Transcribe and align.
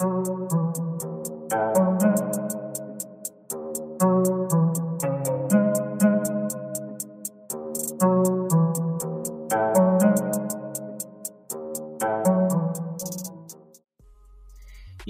E 0.00 0.04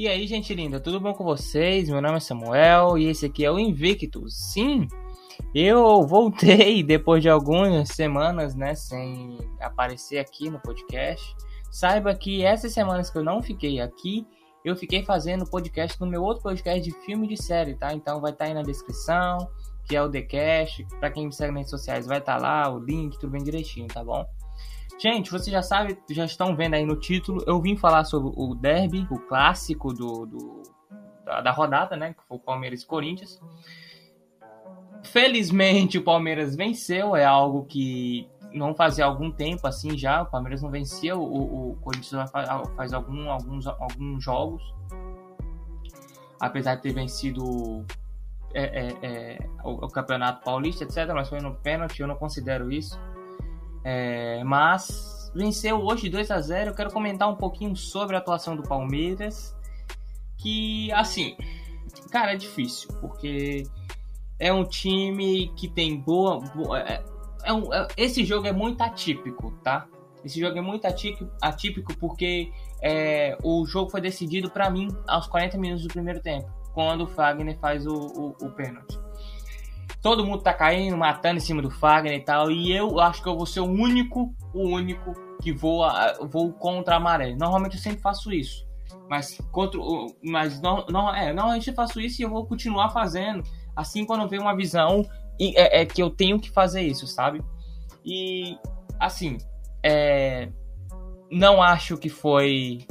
aí, 0.08 0.26
gente 0.26 0.54
linda, 0.54 0.80
tudo 0.80 0.98
bom 0.98 1.12
com 1.12 1.22
vocês? 1.22 1.90
Meu 1.90 2.00
nome 2.00 2.16
é 2.16 2.20
Samuel 2.20 2.96
e 2.96 3.08
esse 3.08 3.26
aqui 3.26 3.44
é 3.44 3.50
o 3.50 3.58
Invictus. 3.58 4.52
Sim, 4.54 4.88
eu 5.54 6.06
voltei 6.06 6.80
depois 6.82 7.20
de 7.20 7.28
algumas 7.28 7.90
semanas, 7.90 8.54
né, 8.54 8.74
sem 8.74 9.36
aparecer 9.60 10.18
aqui 10.18 10.48
no 10.48 10.58
podcast. 10.60 11.36
Saiba 11.70 12.14
que 12.14 12.42
essas 12.42 12.72
semanas 12.72 13.10
que 13.10 13.18
eu 13.18 13.24
não 13.24 13.42
fiquei 13.42 13.80
aqui, 13.80 14.26
eu 14.64 14.76
fiquei 14.76 15.04
fazendo 15.04 15.48
podcast 15.48 16.00
no 16.00 16.06
meu 16.06 16.22
outro 16.22 16.42
podcast 16.42 16.80
de 16.80 16.92
filme 17.04 17.26
e 17.26 17.30
de 17.30 17.42
série, 17.42 17.74
tá? 17.74 17.92
Então 17.92 18.20
vai 18.20 18.32
estar 18.32 18.44
tá 18.44 18.50
aí 18.50 18.54
na 18.54 18.62
descrição, 18.62 19.38
que 19.86 19.96
é 19.96 20.02
o 20.02 20.10
The 20.10 20.22
Cash. 20.22 20.84
Para 20.98 21.10
quem 21.10 21.26
me 21.26 21.32
segue 21.32 21.52
nas 21.52 21.60
redes 21.60 21.70
sociais, 21.70 22.06
vai 22.06 22.18
estar 22.18 22.36
tá 22.36 22.42
lá 22.42 22.72
o 22.72 22.78
link, 22.78 23.18
tudo 23.18 23.30
bem 23.30 23.42
direitinho, 23.42 23.88
tá 23.88 24.02
bom? 24.04 24.26
Gente, 24.98 25.30
você 25.30 25.50
já 25.50 25.62
sabe, 25.62 25.96
já 26.10 26.24
estão 26.24 26.56
vendo 26.56 26.74
aí 26.74 26.84
no 26.84 26.96
título, 26.96 27.42
eu 27.46 27.60
vim 27.60 27.76
falar 27.76 28.04
sobre 28.04 28.32
o 28.34 28.54
derby, 28.54 29.06
o 29.10 29.18
clássico 29.18 29.94
do, 29.94 30.26
do 30.26 30.62
da, 31.24 31.40
da, 31.40 31.50
rodada, 31.52 31.96
né? 31.96 32.14
Que 32.14 32.22
foi 32.26 32.36
o 32.36 32.40
Palmeiras 32.40 32.82
e 32.82 32.86
Corinthians. 32.86 33.40
Felizmente 35.04 35.98
o 35.98 36.02
Palmeiras 36.02 36.56
venceu, 36.56 37.14
é 37.14 37.24
algo 37.24 37.64
que 37.64 38.28
não 38.52 38.74
fazia 38.74 39.04
algum 39.04 39.30
tempo 39.30 39.66
assim 39.66 39.96
já. 39.96 40.22
O 40.22 40.26
Palmeiras 40.26 40.62
não 40.62 40.70
vencia, 40.70 41.16
o, 41.16 41.70
o 41.70 41.76
Corinthians 41.76 42.30
faz, 42.76 42.92
algum, 42.92 43.30
alguns, 43.30 43.66
alguns 43.66 44.22
jogos. 44.22 44.74
Apesar 46.40 46.76
de 46.76 46.82
ter 46.82 46.92
vencido 46.92 47.84
é, 48.54 48.62
é, 48.62 48.96
é, 49.02 49.38
o, 49.64 49.86
o, 49.86 49.88
Campeonato 49.88 50.44
Paulista, 50.44 50.84
etc. 50.84 51.08
Mas 51.14 51.28
foi 51.28 51.40
no 51.40 51.54
pênalti, 51.54 52.00
eu 52.00 52.06
não 52.06 52.16
considero 52.16 52.70
isso. 52.72 52.98
É, 53.84 54.42
mas 54.44 55.30
venceu 55.34 55.80
hoje 55.80 56.08
2 56.08 56.30
a 56.30 56.40
0 56.40 56.70
Eu 56.70 56.74
quero 56.74 56.92
comentar 56.92 57.28
um 57.28 57.36
pouquinho 57.36 57.76
sobre 57.76 58.16
a 58.16 58.18
atuação 58.18 58.56
do 58.56 58.62
Palmeiras. 58.62 59.54
Que, 60.36 60.92
assim, 60.92 61.36
cara, 62.10 62.32
é 62.32 62.36
difícil, 62.36 62.88
porque 63.00 63.64
é 64.38 64.52
um 64.52 64.64
time 64.64 65.48
que 65.56 65.68
tem 65.68 65.98
boa. 65.98 66.40
boa 66.40 66.78
é, 67.44 67.52
um, 67.52 67.72
é, 67.72 67.86
esse 67.96 68.24
jogo 68.24 68.46
é 68.46 68.52
muito 68.52 68.82
atípico, 68.82 69.52
tá? 69.62 69.86
Esse 70.24 70.40
jogo 70.40 70.58
é 70.58 70.60
muito 70.60 70.86
atípico, 70.86 71.30
atípico 71.40 71.96
porque 71.98 72.50
é, 72.82 73.36
o 73.42 73.64
jogo 73.66 73.90
foi 73.90 74.00
decidido 74.00 74.50
para 74.50 74.68
mim 74.68 74.88
aos 75.06 75.26
40 75.26 75.56
minutos 75.58 75.84
do 75.84 75.92
primeiro 75.92 76.20
tempo, 76.20 76.50
quando 76.74 77.02
o 77.02 77.06
Fagner 77.06 77.58
faz 77.58 77.86
o, 77.86 77.94
o, 77.94 78.46
o 78.46 78.50
pênalti 78.50 78.98
todo 80.02 80.24
mundo 80.24 80.42
tá 80.42 80.52
caindo, 80.54 80.96
matando 80.96 81.38
em 81.38 81.40
cima 81.40 81.60
do 81.60 81.70
Fagner 81.70 82.14
e 82.14 82.24
tal. 82.24 82.50
E 82.50 82.72
eu 82.72 83.00
acho 83.00 83.22
que 83.22 83.28
eu 83.28 83.36
vou 83.36 83.46
ser 83.46 83.60
o 83.60 83.66
único, 83.66 84.34
o 84.54 84.68
único 84.68 85.12
que 85.42 85.52
vou, 85.52 85.86
vou 86.30 86.52
contra 86.52 86.96
a 86.96 87.00
maré. 87.00 87.34
Normalmente 87.34 87.76
eu 87.76 87.82
sempre 87.82 88.00
faço 88.00 88.32
isso. 88.32 88.66
Mas 89.08 89.38
contra 89.52 89.80
mas 90.22 90.60
não, 90.60 90.84
não 90.90 91.14
é, 91.14 91.32
normalmente 91.32 91.68
eu 91.68 91.74
faço 91.74 92.00
isso 92.00 92.20
e 92.20 92.24
eu 92.24 92.30
vou 92.30 92.46
continuar 92.46 92.90
fazendo. 92.90 93.42
Assim 93.74 94.04
quando 94.04 94.28
vem 94.28 94.40
uma 94.40 94.56
visão 94.56 95.04
é, 95.40 95.82
é 95.82 95.86
que 95.86 96.02
eu 96.02 96.10
tenho 96.10 96.40
que 96.40 96.50
fazer 96.50 96.82
isso, 96.82 97.06
sabe? 97.06 97.42
E 98.04 98.56
assim, 98.98 99.38
é, 99.82 100.48
não 101.30 101.62
acho 101.62 101.96
que 101.96 102.08
foi 102.08 102.86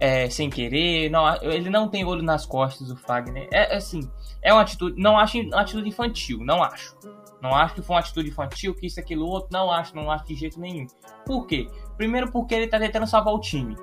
é, 0.00 0.28
sem 0.30 0.48
querer. 0.48 1.10
Não, 1.10 1.26
ele 1.42 1.68
não 1.68 1.88
tem 1.88 2.04
olho 2.04 2.22
nas 2.22 2.46
costas, 2.46 2.90
o 2.90 2.96
Fagner. 2.96 3.48
É 3.52 3.76
assim, 3.76 4.00
é 4.42 4.52
uma 4.52 4.62
atitude. 4.62 5.00
Não 5.00 5.18
acho 5.18 5.38
uma 5.38 5.60
atitude 5.60 5.88
infantil, 5.88 6.38
não 6.38 6.62
acho. 6.62 6.96
Não 7.42 7.54
acho 7.54 7.74
que 7.74 7.82
foi 7.82 7.96
uma 7.96 8.00
atitude 8.00 8.28
infantil, 8.28 8.74
que 8.74 8.86
isso, 8.86 9.00
aquilo, 9.00 9.26
outro. 9.26 9.48
Não 9.52 9.70
acho, 9.70 9.94
não 9.94 10.10
acho 10.10 10.26
de 10.26 10.34
jeito 10.34 10.60
nenhum. 10.60 10.86
Por 11.24 11.46
quê? 11.46 11.68
Primeiro 11.96 12.30
porque 12.30 12.54
ele 12.54 12.66
tá 12.66 12.78
tentando 12.78 13.06
salvar 13.06 13.34
o 13.34 13.40
time. 13.40 13.76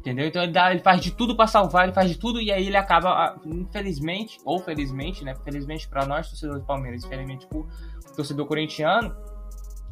Entendeu? 0.00 0.26
Então 0.26 0.42
ele, 0.42 0.52
dá, 0.52 0.70
ele 0.70 0.80
faz 0.80 1.02
de 1.02 1.10
tudo 1.10 1.36
para 1.36 1.46
salvar, 1.46 1.84
ele 1.84 1.92
faz 1.92 2.08
de 2.08 2.16
tudo 2.16 2.40
e 2.40 2.50
aí 2.50 2.66
ele 2.66 2.76
acaba, 2.76 3.10
ah, 3.10 3.36
infelizmente, 3.44 4.38
ou 4.46 4.58
felizmente, 4.58 5.22
né? 5.22 5.34
Felizmente 5.44 5.86
para 5.86 6.06
nós, 6.06 6.26
torcedores 6.26 6.62
do 6.62 6.66
Palmeiras, 6.66 7.04
infelizmente 7.04 7.46
pro 7.46 7.68
torcedor 8.16 8.46
corintiano, 8.46 9.14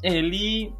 ele 0.02 0.72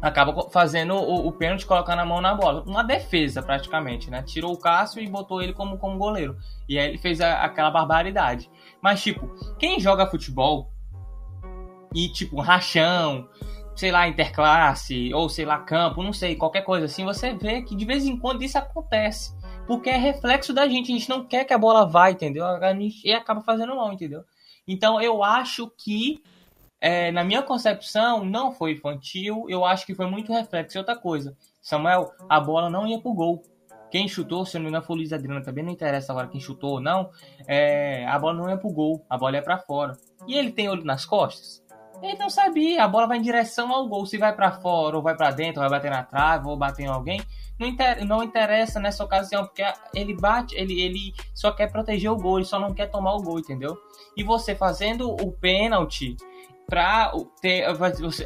acaba 0.00 0.48
fazendo 0.50 0.94
o, 0.94 1.28
o 1.28 1.32
pênalti 1.32 1.66
colocando 1.66 1.98
a 1.98 2.06
mão 2.06 2.22
na 2.22 2.34
bola. 2.34 2.64
Uma 2.66 2.82
defesa, 2.82 3.42
praticamente, 3.42 4.10
né? 4.10 4.22
Tirou 4.22 4.54
o 4.54 4.58
Cássio 4.58 5.02
e 5.02 5.06
botou 5.06 5.42
ele 5.42 5.52
como, 5.52 5.76
como 5.76 5.98
goleiro. 5.98 6.34
E 6.66 6.78
aí 6.78 6.88
ele 6.88 6.98
fez 6.98 7.20
a, 7.20 7.44
aquela 7.44 7.70
barbaridade. 7.70 8.50
Mas, 8.80 9.02
tipo, 9.02 9.28
quem 9.58 9.78
joga 9.78 10.06
futebol 10.06 10.72
e, 11.94 12.08
tipo, 12.08 12.40
rachão, 12.40 13.28
sei 13.74 13.90
lá, 13.90 14.08
interclasse, 14.08 15.12
ou 15.14 15.28
sei 15.28 15.44
lá, 15.44 15.58
campo, 15.58 16.02
não 16.02 16.12
sei, 16.12 16.36
qualquer 16.36 16.62
coisa 16.62 16.86
assim, 16.86 17.04
você 17.04 17.32
vê 17.32 17.62
que 17.62 17.74
de 17.74 17.84
vez 17.84 18.04
em 18.04 18.16
quando 18.16 18.42
isso 18.42 18.58
acontece. 18.58 19.34
Porque 19.66 19.88
é 19.88 19.96
reflexo 19.96 20.52
da 20.52 20.68
gente, 20.68 20.92
a 20.92 20.96
gente 20.96 21.08
não 21.08 21.24
quer 21.24 21.44
que 21.44 21.52
a 21.52 21.58
bola 21.58 21.86
vá, 21.86 22.10
entendeu? 22.10 22.44
E 23.04 23.12
acaba 23.12 23.40
fazendo 23.40 23.76
mal, 23.76 23.92
entendeu? 23.92 24.24
Então 24.66 25.00
eu 25.00 25.22
acho 25.22 25.70
que 25.78 26.22
é, 26.80 27.12
na 27.12 27.22
minha 27.22 27.42
concepção, 27.42 28.24
não 28.24 28.52
foi 28.52 28.72
infantil. 28.72 29.44
Eu 29.48 29.64
acho 29.64 29.84
que 29.84 29.94
foi 29.94 30.06
muito 30.06 30.32
reflexo. 30.32 30.76
E 30.76 30.78
outra 30.78 30.96
coisa, 30.96 31.36
Samuel, 31.60 32.10
a 32.28 32.40
bola 32.40 32.70
não 32.70 32.86
ia 32.86 32.98
pro 32.98 33.12
gol. 33.12 33.42
Quem 33.90 34.08
chutou, 34.08 34.46
se 34.46 34.54
não 34.54 34.62
me 34.62 34.68
engano, 34.68 34.84
foi 34.84 34.96
o 34.96 34.98
Luiz 34.98 35.12
Adriano. 35.12 35.44
Também 35.44 35.64
não 35.64 35.72
interessa 35.72 36.12
agora 36.12 36.28
quem 36.28 36.40
chutou 36.40 36.74
ou 36.74 36.80
não. 36.80 37.10
É, 37.46 38.06
a 38.06 38.18
bola 38.18 38.34
não 38.34 38.48
ia 38.48 38.56
pro 38.56 38.70
gol. 38.70 39.04
A 39.10 39.18
bola 39.18 39.36
ia 39.36 39.42
para 39.42 39.58
fora. 39.58 39.96
E 40.26 40.34
ele 40.38 40.52
tem 40.52 40.68
olho 40.68 40.84
nas 40.84 41.04
costas? 41.04 41.62
Ele 42.02 42.16
não 42.18 42.30
sabia. 42.30 42.84
A 42.84 42.88
bola 42.88 43.06
vai 43.06 43.18
em 43.18 43.22
direção 43.22 43.72
ao 43.72 43.86
gol. 43.88 44.06
Se 44.06 44.16
vai 44.16 44.34
para 44.34 44.52
fora 44.52 44.96
ou 44.96 45.02
vai 45.02 45.16
para 45.16 45.30
dentro, 45.30 45.60
vai 45.60 45.70
bater 45.70 45.90
na 45.90 46.02
trave 46.02 46.48
ou 46.48 46.56
bater 46.56 46.84
em 46.84 46.88
alguém. 46.88 47.20
Não, 47.58 47.66
inter... 47.66 48.04
não 48.06 48.22
interessa 48.22 48.80
nessa 48.80 49.04
ocasião, 49.04 49.44
porque 49.44 49.62
ele 49.94 50.14
bate, 50.14 50.54
ele, 50.54 50.80
ele 50.80 51.14
só 51.34 51.52
quer 51.52 51.70
proteger 51.70 52.10
o 52.10 52.16
gol, 52.16 52.38
ele 52.38 52.46
só 52.46 52.58
não 52.58 52.72
quer 52.72 52.86
tomar 52.86 53.14
o 53.14 53.22
gol, 53.22 53.38
entendeu? 53.38 53.76
E 54.16 54.22
você 54.22 54.54
fazendo 54.54 55.10
o 55.10 55.30
pênalti, 55.30 56.16
pra 56.70 57.12
ter. 57.42 57.64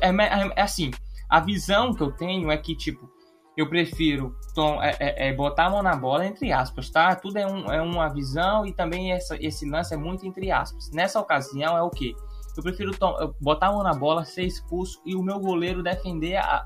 É, 0.01 0.09
é, 0.09 0.53
é, 0.55 0.63
assim, 0.63 0.93
a 1.29 1.41
visão 1.41 1.95
que 1.95 2.03
eu 2.03 2.13
tenho 2.13 2.53
é 2.53 2.57
que, 2.59 2.77
tipo, 2.77 3.11
eu 3.57 3.69
prefiro 3.69 4.37
tom, 4.55 4.81
é, 4.83 4.95
é, 5.01 5.29
é, 5.29 5.33
botar 5.33 5.67
a 5.67 5.71
mão 5.71 5.83
na 5.83 5.97
bola, 5.97 6.27
entre 6.27 6.53
aspas, 6.53 6.91
tá? 6.91 7.17
Tudo 7.17 7.39
é, 7.39 7.47
um, 7.47 7.73
é 7.73 7.81
uma 7.81 8.09
visão 8.09 8.67
e 8.67 8.73
também 8.73 9.13
essa, 9.13 9.37
esse 9.41 9.69
lance 9.69 9.95
é 9.95 9.97
muito 9.97 10.27
entre 10.27 10.51
aspas. 10.53 10.91
Nessa 10.93 11.19
ocasião 11.19 11.77
é 11.77 11.83
o 11.83 11.91
que? 11.91 12.15
Eu 12.57 12.63
prefiro 12.63 12.93
botar 13.41 13.69
a 13.69 13.73
mão 13.73 13.83
na 13.83 13.93
bola, 13.93 14.25
ser 14.25 14.45
expulso 14.45 15.01
e 15.05 15.15
o 15.15 15.23
meu 15.23 15.41
goleiro 15.41 15.83
defender. 15.83 16.37
A, 16.37 16.65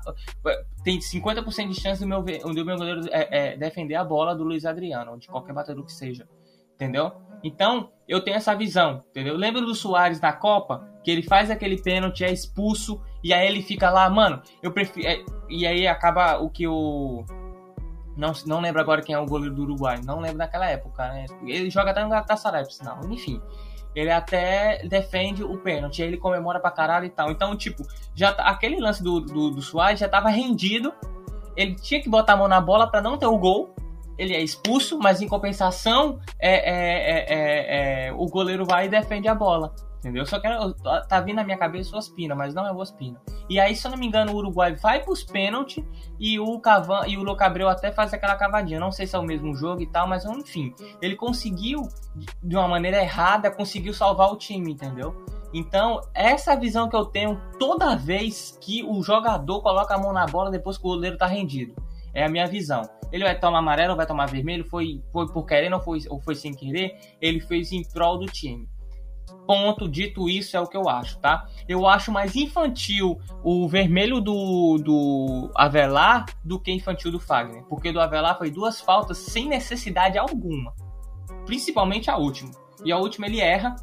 tem 0.83 0.99
50% 0.99 1.69
de 1.69 1.79
chance 1.79 2.01
do 2.01 2.07
meu, 2.07 2.21
do 2.21 2.65
meu 2.65 2.77
goleiro 2.77 3.01
é, 3.11 3.53
é, 3.53 3.57
defender 3.57 3.95
a 3.95 4.03
bola 4.03 4.35
do 4.35 4.43
Luiz 4.43 4.65
Adriano, 4.65 5.11
ou 5.11 5.17
de 5.17 5.27
qualquer 5.27 5.53
batedor 5.53 5.83
que 5.85 5.93
seja. 5.93 6.27
Entendeu? 6.75 7.11
Então, 7.43 7.89
eu 8.07 8.21
tenho 8.21 8.37
essa 8.37 8.55
visão, 8.55 9.03
entendeu? 9.09 9.35
Lembra 9.35 9.61
do 9.61 9.73
Soares 9.73 10.21
na 10.21 10.31
Copa? 10.31 10.87
Que 11.03 11.11
ele 11.11 11.23
faz 11.23 11.49
aquele 11.49 11.81
pênalti, 11.81 12.23
é 12.23 12.31
expulso, 12.31 13.01
e 13.23 13.33
aí 13.33 13.47
ele 13.47 13.61
fica 13.61 13.89
lá, 13.89 14.09
mano, 14.09 14.41
eu 14.61 14.71
prefiro. 14.71 15.07
É, 15.07 15.23
e 15.49 15.65
aí 15.65 15.87
acaba 15.87 16.37
o 16.37 16.49
que 16.49 16.67
o. 16.67 17.25
Não, 18.15 18.33
não 18.45 18.59
lembro 18.59 18.81
agora 18.81 19.01
quem 19.01 19.15
é 19.15 19.19
o 19.19 19.25
goleiro 19.25 19.55
do 19.55 19.63
Uruguai, 19.63 20.01
não 20.03 20.19
lembro 20.19 20.37
daquela 20.37 20.69
época, 20.69 21.07
né? 21.07 21.25
Ele 21.43 21.69
joga 21.69 21.91
até 21.91 22.03
no 22.03 22.09
Galatasaray, 22.09 22.63
por 22.63 22.71
sinal. 22.71 22.99
Enfim, 23.09 23.41
ele 23.95 24.11
até 24.11 24.85
defende 24.87 25.43
o 25.43 25.57
pênalti, 25.57 26.01
ele 26.01 26.17
comemora 26.17 26.59
pra 26.59 26.71
caralho 26.71 27.05
e 27.05 27.09
tal. 27.09 27.31
Então, 27.31 27.55
tipo, 27.55 27.83
já 28.15 28.31
tá, 28.31 28.43
aquele 28.43 28.79
lance 28.79 29.03
do, 29.03 29.19
do, 29.19 29.51
do 29.51 29.61
Soares 29.61 29.99
já 29.99 30.07
tava 30.07 30.29
rendido. 30.29 30.93
Ele 31.55 31.75
tinha 31.75 32.01
que 32.01 32.09
botar 32.09 32.33
a 32.33 32.37
mão 32.37 32.47
na 32.47 32.61
bola 32.61 32.87
para 32.89 33.01
não 33.01 33.17
ter 33.17 33.25
o 33.25 33.37
gol 33.37 33.73
ele 34.19 34.35
é 34.35 34.41
expulso, 34.43 34.99
mas 34.99 35.21
em 35.21 35.27
compensação 35.29 36.19
é, 36.37 36.51
é, 36.51 37.25
é, 37.29 38.07
é, 38.07 38.13
o 38.13 38.25
goleiro 38.25 38.65
vai 38.65 38.85
e 38.85 38.89
defende 38.89 39.29
a 39.29 39.33
bola. 39.33 39.73
Entendeu? 39.99 40.25
Só 40.25 40.39
que 40.39 40.47
tá 41.09 41.19
vindo 41.19 41.35
na 41.35 41.43
minha 41.43 41.57
cabeça 41.57 41.93
o 41.93 41.97
Ospina, 41.99 42.33
mas 42.33 42.53
não 42.53 42.65
é 42.65 42.71
o 42.71 42.77
Ospina. 42.77 43.19
E 43.49 43.59
aí, 43.59 43.75
se 43.75 43.85
eu 43.85 43.91
não 43.91 43.97
me 43.97 44.07
engano, 44.07 44.31
o 44.31 44.35
Uruguai 44.37 44.73
vai 44.73 45.03
pros 45.03 45.23
pênaltis 45.23 45.83
e 46.17 46.39
o 46.39 46.57
Cavan 46.59 47.05
e 47.05 47.17
o 47.17 47.23
Locabreu 47.23 47.67
até 47.67 47.91
faz 47.91 48.13
aquela 48.13 48.37
cavadinha. 48.37 48.79
Não 48.79 48.93
sei 48.93 49.05
se 49.05 49.15
é 49.15 49.19
o 49.19 49.23
mesmo 49.23 49.53
jogo 49.53 49.81
e 49.81 49.87
tal, 49.87 50.07
mas 50.07 50.23
enfim, 50.23 50.73
ele 51.01 51.17
conseguiu 51.17 51.89
de 52.41 52.55
uma 52.55 52.67
maneira 52.67 53.01
errada, 53.01 53.51
conseguiu 53.51 53.93
salvar 53.93 54.31
o 54.31 54.37
time, 54.37 54.71
entendeu? 54.71 55.13
Então, 55.53 55.99
essa 56.13 56.55
visão 56.55 56.87
que 56.87 56.95
eu 56.95 57.05
tenho 57.05 57.41
toda 57.59 57.95
vez 57.95 58.57
que 58.61 58.83
o 58.83 59.03
jogador 59.03 59.61
coloca 59.61 59.95
a 59.95 59.97
mão 59.97 60.13
na 60.13 60.25
bola 60.25 60.49
depois 60.49 60.77
que 60.77 60.85
o 60.85 60.91
goleiro 60.91 61.17
tá 61.17 61.27
rendido. 61.27 61.75
É 62.13 62.23
a 62.23 62.29
minha 62.29 62.47
visão. 62.47 62.83
Ele 63.11 63.23
vai 63.23 63.37
tomar 63.37 63.59
amarelo 63.59 63.95
vai 63.95 64.05
tomar 64.05 64.27
vermelho? 64.27 64.63
Foi, 64.63 65.03
foi 65.11 65.27
por 65.27 65.45
querer 65.45 65.77
foi, 65.81 65.99
ou 66.09 66.21
foi 66.21 66.35
sem 66.35 66.53
querer? 66.53 66.97
Ele 67.19 67.41
fez 67.41 67.71
em 67.71 67.83
prol 67.83 68.17
do 68.17 68.27
time. 68.27 68.69
Ponto, 69.49 69.89
dito 69.89 70.29
isso, 70.29 70.55
é 70.55 70.59
o 70.59 70.67
que 70.67 70.77
eu 70.77 70.87
acho, 70.87 71.17
tá? 71.17 71.47
Eu 71.67 71.87
acho 71.87 72.11
mais 72.11 72.35
infantil 72.35 73.19
o 73.43 73.67
vermelho 73.67 74.21
do, 74.21 74.77
do 74.77 75.49
Avelar 75.55 76.27
do 76.45 76.59
que 76.59 76.71
infantil 76.71 77.11
do 77.11 77.19
Fagner. 77.19 77.63
Porque 77.63 77.91
do 77.91 77.99
Avelar 77.99 78.37
foi 78.37 78.51
duas 78.51 78.79
faltas 78.79 79.17
sem 79.17 79.47
necessidade 79.47 80.19
alguma. 80.19 80.71
Principalmente 81.47 82.11
a 82.11 82.15
última. 82.15 82.51
E 82.85 82.91
a 82.91 82.99
última 82.99 83.25
ele 83.25 83.41
erra 83.41 83.75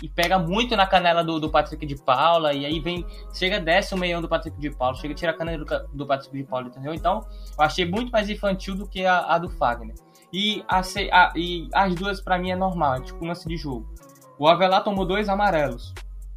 e 0.00 0.08
pega 0.08 0.38
muito 0.38 0.76
na 0.76 0.86
canela 0.86 1.24
do, 1.24 1.40
do 1.40 1.50
Patrick 1.50 1.84
de 1.84 1.96
Paula. 1.96 2.52
E 2.52 2.64
aí 2.64 2.78
vem, 2.78 3.04
chega, 3.34 3.58
desce 3.58 3.96
o 3.96 3.98
meião 3.98 4.22
do 4.22 4.28
Patrick 4.28 4.56
de 4.56 4.70
Paula, 4.70 4.94
chega, 4.94 5.14
tira 5.14 5.32
a 5.32 5.36
canela 5.36 5.64
do, 5.64 5.88
do 5.94 6.06
Patrick 6.06 6.36
de 6.36 6.44
Paula, 6.44 6.68
entendeu? 6.68 6.94
Então, 6.94 7.26
eu 7.58 7.64
achei 7.64 7.84
muito 7.84 8.12
mais 8.12 8.30
infantil 8.30 8.76
do 8.76 8.86
que 8.86 9.04
a, 9.04 9.18
a 9.34 9.38
do 9.38 9.50
Fagner. 9.50 9.96
E, 10.32 10.62
a, 10.68 10.80
a, 10.80 11.32
e 11.34 11.68
as 11.74 11.92
duas, 11.96 12.20
para 12.20 12.38
mim, 12.38 12.52
é 12.52 12.56
normal, 12.56 12.94
é 12.94 13.00
tipo 13.00 13.24
um 13.24 13.26
lance 13.26 13.48
de 13.48 13.56
jogo. 13.56 13.97
O 14.38 14.46
Avelar 14.46 14.84
tomou 14.84 15.04
dois 15.04 15.28
amarelos. 15.28 15.92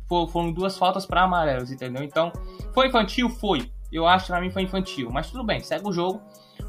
Foram 0.07 0.51
duas 0.51 0.77
faltas 0.77 1.05
para 1.05 1.21
amarelos, 1.21 1.71
entendeu? 1.71 2.03
Então, 2.03 2.33
foi 2.73 2.87
infantil? 2.87 3.29
Foi. 3.29 3.71
Eu 3.91 4.07
acho 4.07 4.25
que 4.25 4.31
pra 4.31 4.41
mim 4.41 4.49
foi 4.49 4.63
infantil. 4.63 5.09
Mas 5.11 5.29
tudo 5.29 5.43
bem, 5.43 5.61
segue 5.61 5.87
o 5.87 5.93
jogo. 5.93 6.21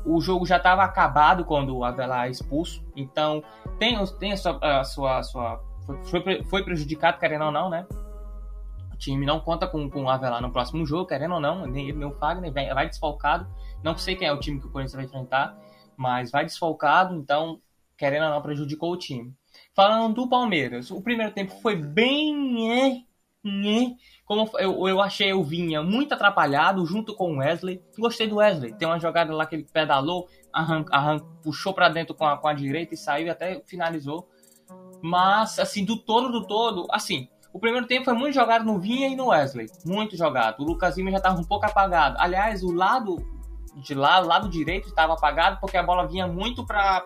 O 0.05 0.20
jogo 0.20 0.44
já 0.44 0.58
estava 0.58 0.82
acabado 0.84 1.44
quando 1.44 1.76
o 1.76 1.84
Avelar 1.84 2.26
é 2.26 2.31
expulso. 2.31 2.84
Então, 2.94 3.43
tem, 3.79 3.96
tem 4.19 4.32
a 4.32 4.37
sua. 4.37 4.58
A 4.62 4.84
sua, 4.84 5.19
a 5.19 5.23
sua 5.23 5.61
foi, 6.05 6.43
foi 6.44 6.64
prejudicado, 6.64 7.19
querendo 7.19 7.46
ou 7.46 7.50
não, 7.50 7.69
né? 7.69 7.87
O 8.93 8.96
time 8.96 9.26
não 9.26 9.40
conta 9.40 9.67
com, 9.67 9.90
com 9.90 10.05
o 10.05 10.08
Avelar 10.08 10.40
no 10.40 10.52
próximo 10.52 10.87
jogo, 10.87 11.06
querendo 11.06 11.34
ou 11.34 11.40
não. 11.40 11.67
Nem 11.67 11.88
ele, 11.88 11.99
nem 11.99 12.08
o 12.08 12.14
Fagner. 12.14 12.52
Vai, 12.52 12.73
vai 12.73 12.88
desfalcado. 12.88 13.46
Não 13.82 13.96
sei 13.96 14.14
quem 14.14 14.29
é 14.29 14.32
o 14.32 14.38
time 14.38 14.61
que 14.61 14.67
o 14.67 14.70
Corinthians 14.70 14.94
vai 14.94 15.05
enfrentar. 15.05 15.56
Mas 15.96 16.31
vai 16.31 16.44
desfalcado. 16.44 17.14
Então, 17.14 17.61
querendo 17.96 18.25
ou 18.25 18.31
não, 18.31 18.43
prejudicou 18.43 18.93
o 18.93 18.96
time. 18.96 19.34
Falando 19.75 20.17
do 20.17 20.29
Palmeiras, 20.29 20.91
o 20.91 21.01
primeiro 21.01 21.33
tempo 21.33 21.55
foi 21.61 21.77
bem. 21.77 23.07
Como 24.25 24.51
eu, 24.59 24.87
eu 24.87 25.01
achei 25.01 25.33
o 25.33 25.43
Vinha 25.43 25.83
muito 25.83 26.13
atrapalhado 26.13 26.85
junto 26.85 27.15
com 27.15 27.33
o 27.33 27.39
Wesley. 27.39 27.83
Gostei 27.99 28.29
do 28.29 28.37
Wesley. 28.37 28.75
Tem 28.75 28.87
uma 28.87 29.01
jogada 29.01 29.35
lá 29.35 29.47
que 29.47 29.57
ele 29.57 29.67
pedalou, 29.73 30.29
arran, 30.53 30.85
arran, 30.91 31.19
puxou 31.43 31.73
para 31.73 31.89
dentro 31.89 32.15
com 32.15 32.27
a, 32.27 32.37
com 32.37 32.49
a 32.49 32.53
direita 32.53 32.95
e 32.95 32.97
saiu 32.97 33.27
e 33.27 33.31
até 33.31 33.61
finalizou. 33.67 34.29
Mas, 35.03 35.59
assim, 35.59 35.85
do 35.85 35.97
todo, 35.97 36.31
do 36.31 36.47
todo, 36.47 36.87
assim, 36.91 37.29
o 37.53 37.59
primeiro 37.59 37.87
tempo 37.87 38.05
foi 38.05 38.15
muito 38.15 38.35
jogado 38.35 38.65
no 38.65 38.79
Vinha 38.79 39.09
e 39.09 39.17
no 39.17 39.29
Wesley. 39.29 39.67
Muito 39.85 40.17
jogado. 40.17 40.61
O 40.61 40.65
Lucas 40.65 40.97
Lima 40.97 41.11
já 41.11 41.17
estava 41.17 41.41
um 41.41 41.45
pouco 41.45 41.67
apagado. 41.67 42.17
Aliás, 42.19 42.63
o 42.63 42.73
lado 42.73 43.17
de 43.77 43.95
lá, 43.95 44.21
o 44.21 44.27
lado 44.27 44.49
direito 44.49 44.89
estava 44.89 45.15
apagado 45.15 45.59
porque 45.61 45.77
a 45.77 45.83
bola 45.83 46.07
vinha 46.07 46.27
muito 46.27 46.65
para 46.65 47.01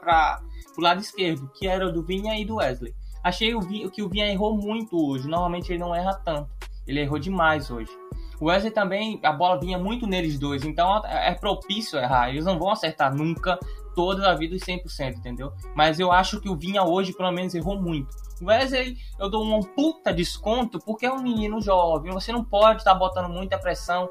pro 0.75 0.85
lado 0.85 1.01
esquerdo, 1.01 1.51
que 1.55 1.67
era 1.67 1.87
o 1.87 1.93
do 1.93 2.03
Vinha 2.03 2.39
e 2.39 2.45
do 2.45 2.57
Wesley. 2.57 2.95
Achei 3.25 3.55
o 3.55 3.61
Vinha, 3.61 3.91
que 3.91 4.03
o 4.03 4.09
Vinha 4.09 4.31
errou 4.31 4.57
muito 4.57 4.97
hoje. 4.97 5.27
Normalmente 5.27 5.73
ele 5.73 5.79
não 5.79 5.95
erra 5.95 6.15
tanto. 6.25 6.51
Ele 6.87 7.01
errou 7.01 7.19
demais 7.19 7.71
hoje. 7.71 7.91
O 8.39 8.47
Wesley 8.47 8.71
também, 8.71 9.19
a 9.25 9.33
bola 9.33 9.59
vinha 9.59 9.79
muito 9.79 10.07
neles 10.07 10.39
dois, 10.39 10.65
então 10.65 11.03
é 11.07 11.35
propício 11.35 11.99
errar. 11.99 12.29
Eles 12.29 12.45
não 12.45 12.59
vão 12.59 12.71
acertar 12.71 13.15
nunca 13.15 13.59
toda 13.95 14.31
a 14.31 14.35
vida 14.35 14.55
os 14.55 14.63
100%, 14.63 15.17
entendeu? 15.17 15.51
Mas 15.75 15.99
eu 15.99 16.13
acho 16.13 16.39
que 16.41 16.49
o 16.49 16.55
Vinha 16.55 16.85
hoje, 16.85 17.15
pelo 17.15 17.33
menos, 17.33 17.55
errou 17.55 17.81
muito. 17.81 18.15
O 18.41 18.47
Wesley, 18.47 18.99
eu 19.19 19.31
dou 19.31 19.43
um 19.43 19.63
puta 19.63 20.13
desconto 20.13 20.79
porque 20.79 21.07
é 21.07 21.13
um 21.13 21.23
menino 21.23 21.63
jovem. 21.63 22.13
Você 22.13 22.31
não 22.31 22.45
pode 22.45 22.81
estar 22.81 22.93
tá 22.93 22.99
botando 22.99 23.31
muita 23.31 23.59
pressão 23.59 24.09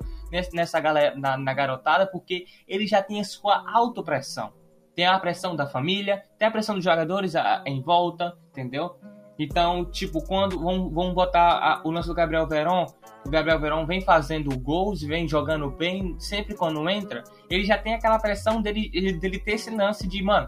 nessa 0.54 0.80
galera, 0.80 1.16
na, 1.16 1.38
na 1.38 1.54
garotada, 1.54 2.08
porque 2.08 2.46
ele 2.68 2.88
já 2.88 3.02
tem 3.02 3.20
a 3.20 3.24
sua 3.24 3.64
autopressão 3.72 4.54
tem 4.96 5.06
a 5.06 5.20
pressão 5.20 5.56
da 5.56 5.68
família, 5.68 6.24
tem 6.40 6.48
a 6.48 6.52
pressão 6.52 6.76
dos 6.76 6.84
jogadores 6.84 7.36
a, 7.36 7.62
em 7.66 7.82
volta, 7.82 8.36
entendeu? 8.50 8.96
Então, 9.38 9.84
tipo, 9.84 10.26
quando 10.26 10.58
vamos, 10.58 10.94
vamos 10.94 11.14
botar 11.14 11.50
a, 11.60 11.82
o 11.84 11.92
lance 11.92 12.08
do 12.08 12.14
Gabriel 12.14 12.48
Verón, 12.48 12.86
o 13.26 13.30
Gabriel 13.30 13.60
Verón 13.60 13.86
vem 13.86 14.00
fazendo 14.00 14.58
gols, 14.58 15.02
vem 15.02 15.28
jogando 15.28 15.70
bem, 15.70 16.16
sempre 16.18 16.56
quando 16.56 16.90
entra, 16.90 17.22
ele 17.50 17.66
já 17.66 17.78
tem 17.78 17.94
aquela 17.94 18.18
pressão 18.18 18.62
dele, 18.62 18.90
dele 19.20 19.38
ter 19.38 19.56
esse 19.56 19.70
lance 19.70 20.08
de, 20.08 20.24
mano, 20.24 20.48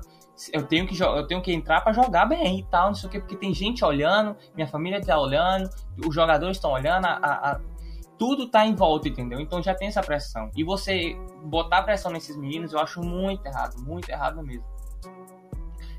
eu 0.54 0.64
tenho 0.64 0.88
que, 0.88 0.98
eu 1.02 1.28
tenho 1.28 1.42
que 1.42 1.52
entrar 1.52 1.82
para 1.82 1.92
jogar 1.92 2.26
bem 2.26 2.60
e 2.60 2.64
tal, 2.64 2.88
não 2.88 2.96
sei 2.96 3.10
o 3.10 3.12
que, 3.12 3.20
porque 3.20 3.36
tem 3.36 3.54
gente 3.54 3.84
olhando, 3.84 4.38
minha 4.56 4.68
família 4.68 5.02
tá 5.02 5.20
olhando, 5.20 5.70
os 5.98 6.16
jogadores 6.16 6.56
estão 6.56 6.72
olhando, 6.72 7.06
a, 7.06 7.18
a, 7.18 7.60
tudo 8.18 8.48
tá 8.48 8.66
em 8.66 8.76
volta, 8.76 9.08
entendeu? 9.08 9.40
Então 9.40 9.62
já 9.62 9.74
tem 9.74 9.88
essa 9.88 10.02
pressão. 10.02 10.50
E 10.56 10.64
você 10.64 11.16
botar 11.44 11.84
pressão 11.84 12.12
nesses 12.12 12.36
meninos, 12.36 12.74
eu 12.74 12.80
acho 12.80 13.02
muito 13.02 13.46
errado, 13.46 13.80
muito 13.82 14.10
errado 14.10 14.42
mesmo. 14.44 14.66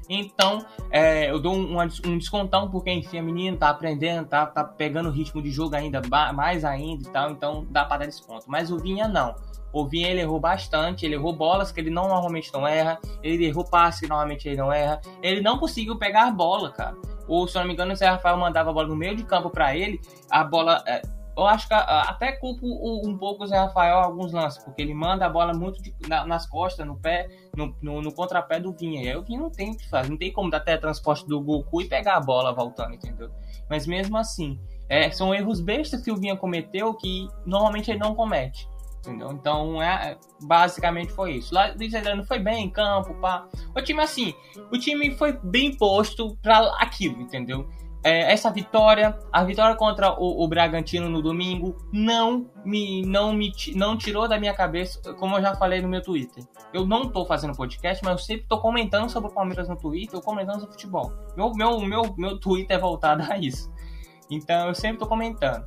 Então, 0.09 0.65
é, 0.91 1.31
eu 1.31 1.39
dou 1.39 1.55
um, 1.55 1.79
um, 1.79 2.19
descontão, 2.19 2.71
porque, 2.71 2.91
enfim, 2.91 3.19
a 3.19 3.23
menina 3.23 3.57
tá 3.59 3.69
aprendendo, 3.69 4.27
tá, 4.27 4.47
tá 4.47 4.65
pegando 4.65 5.11
o 5.11 5.13
ritmo 5.13 5.43
de 5.43 5.51
jogo 5.51 5.77
ainda, 5.77 6.01
mais 6.33 6.65
ainda 6.65 7.07
e 7.07 7.13
tal, 7.13 7.31
então 7.31 7.67
dá 7.69 7.85
para 7.85 7.99
dar 7.99 8.07
desconto. 8.07 8.47
Mas 8.49 8.71
o 8.71 8.79
Vinha 8.79 9.07
não. 9.07 9.35
O 9.71 9.87
Vinha 9.87 10.09
ele 10.09 10.23
errou 10.23 10.41
bastante, 10.41 11.05
ele 11.05 11.15
errou 11.15 11.35
bolas 11.35 11.71
que 11.71 11.79
ele 11.79 11.91
não 11.91 12.09
normalmente 12.09 12.51
não 12.55 12.67
erra, 12.67 12.99
ele 13.23 13.45
errou 13.45 13.65
passes 13.65 14.01
que 14.01 14.09
normalmente 14.09 14.49
ele 14.49 14.57
não 14.57 14.73
erra, 14.73 14.99
ele 15.23 15.43
não 15.43 15.59
conseguiu 15.59 15.99
pegar 15.99 16.27
a 16.27 16.31
bola, 16.31 16.73
cara. 16.73 16.97
Ou, 17.27 17.47
se 17.47 17.59
eu 17.59 17.61
não 17.61 17.69
me 17.69 17.75
engano, 17.75 17.93
o 17.93 18.05
Rafael 18.05 18.39
mandava 18.39 18.71
a 18.71 18.73
bola 18.73 18.89
no 18.89 18.97
meio 18.97 19.15
de 19.15 19.25
campo 19.25 19.51
para 19.51 19.77
ele, 19.77 20.01
a 20.31 20.43
bola. 20.43 20.83
É, 21.39 21.41
eu 21.41 21.47
acho 21.47 21.69
que 21.69 21.75
até 21.75 22.33
culpo 22.33 22.67
um 23.07 23.17
pouco 23.17 23.45
o 23.45 23.47
Zé 23.47 23.57
Rafael 23.57 23.99
alguns 23.99 24.33
lances, 24.33 24.63
porque 24.63 24.83
ele 24.83 24.93
manda 24.93 25.25
a 25.25 25.29
bola 25.29 25.55
muito 25.55 25.81
de, 25.81 25.95
na, 26.09 26.27
nas 26.27 26.47
costas, 26.47 26.85
no 26.87 26.97
pé, 26.97 27.29
no, 27.57 27.75
no, 27.81 28.03
no, 28.03 28.13
contrapé 28.13 28.59
do 28.59 28.73
Vinha. 28.73 29.03
E 29.03 29.09
aí 29.09 29.17
o 29.17 29.23
Vinha 29.23 29.41
não 29.41 29.51
tem 29.51 29.71
o 29.71 29.77
que 29.77 29.89
fazer, 29.89 30.11
não 30.11 30.17
tem 30.17 30.33
como 30.33 30.51
dar 30.51 30.61
teletransporte 30.61 31.27
do 31.27 31.41
Goku 31.41 31.83
e 31.83 31.89
pegar 31.89 32.17
a 32.17 32.21
bola 32.21 32.53
voltando, 32.53 32.95
entendeu? 32.95 33.31
Mas 33.71 33.87
mesmo 33.87 34.17
assim, 34.17 34.59
é, 34.89 35.11
são 35.11 35.35
erros 35.35 35.61
bestas 35.61 36.03
que 36.03 36.11
o 36.11 36.17
Vinha 36.17 36.37
cometeu 36.37 36.95
que 36.95 37.29
normalmente 37.47 37.91
ele 37.91 38.01
não 38.01 38.15
comete. 38.15 38.69
Entendeu? 39.01 39.31
Então, 39.33 39.81
é, 39.81 40.19
basicamente 40.43 41.13
foi 41.13 41.37
isso. 41.37 41.55
Lá, 41.55 41.73
Luiz 41.77 41.95
Adriano 41.95 42.25
foi 42.25 42.41
bem 42.41 42.65
em 42.65 42.71
campo, 42.71 43.15
pá. 43.15 43.47
O 43.75 43.81
time, 43.81 44.01
assim, 44.01 44.35
o 44.73 44.77
time 44.77 45.13
foi 45.13 45.33
bem 45.33 45.77
posto 45.77 46.37
para 46.43 46.59
aquilo, 46.81 47.21
entendeu? 47.23 47.69
É, 48.03 48.33
essa 48.33 48.51
vitória, 48.51 49.19
a 49.33 49.45
vitória 49.45 49.75
contra 49.75 50.13
o, 50.13 50.45
o, 50.45 50.49
Bragantino 50.49 51.09
no 51.09 51.21
domingo, 51.21 51.77
não 51.93 52.47
me, 52.65 53.03
não 53.03 53.33
me 53.33 53.53
não 53.75 53.97
tirou 53.97 54.29
da 54.29 54.39
minha 54.39 54.55
cabeça, 54.55 55.01
como 55.15 55.37
eu 55.37 55.43
já 55.43 55.55
falei 55.55 55.81
no 55.81 55.89
meu 55.89 56.03
Twitter. 56.03 56.45
Eu 56.73 56.87
não 56.87 57.09
tô 57.09 57.25
fazendo 57.27 57.57
podcast, 57.57 58.05
mas 58.05 58.13
eu 58.13 58.19
sempre 58.19 58.47
tô 58.49 58.59
comentando 58.59 59.09
sobre 59.09 59.31
o 59.31 59.35
Palmeiras 59.35 59.69
no 59.69 59.77
Twitter, 59.77 60.17
ou 60.17 60.23
comentando 60.23 60.61
sobre 60.61 60.73
futebol. 60.73 61.13
Meu, 61.37 61.53
meu, 61.55 61.81
meu, 61.81 62.15
meu 62.17 62.39
Twitter 62.39 62.77
é 62.77 62.81
voltado 62.81 63.25
a 63.31 63.37
isso. 63.37 63.73
Então 64.31 64.69
eu 64.69 64.75
sempre 64.75 64.99
tô 64.99 65.07
comentando. 65.07 65.67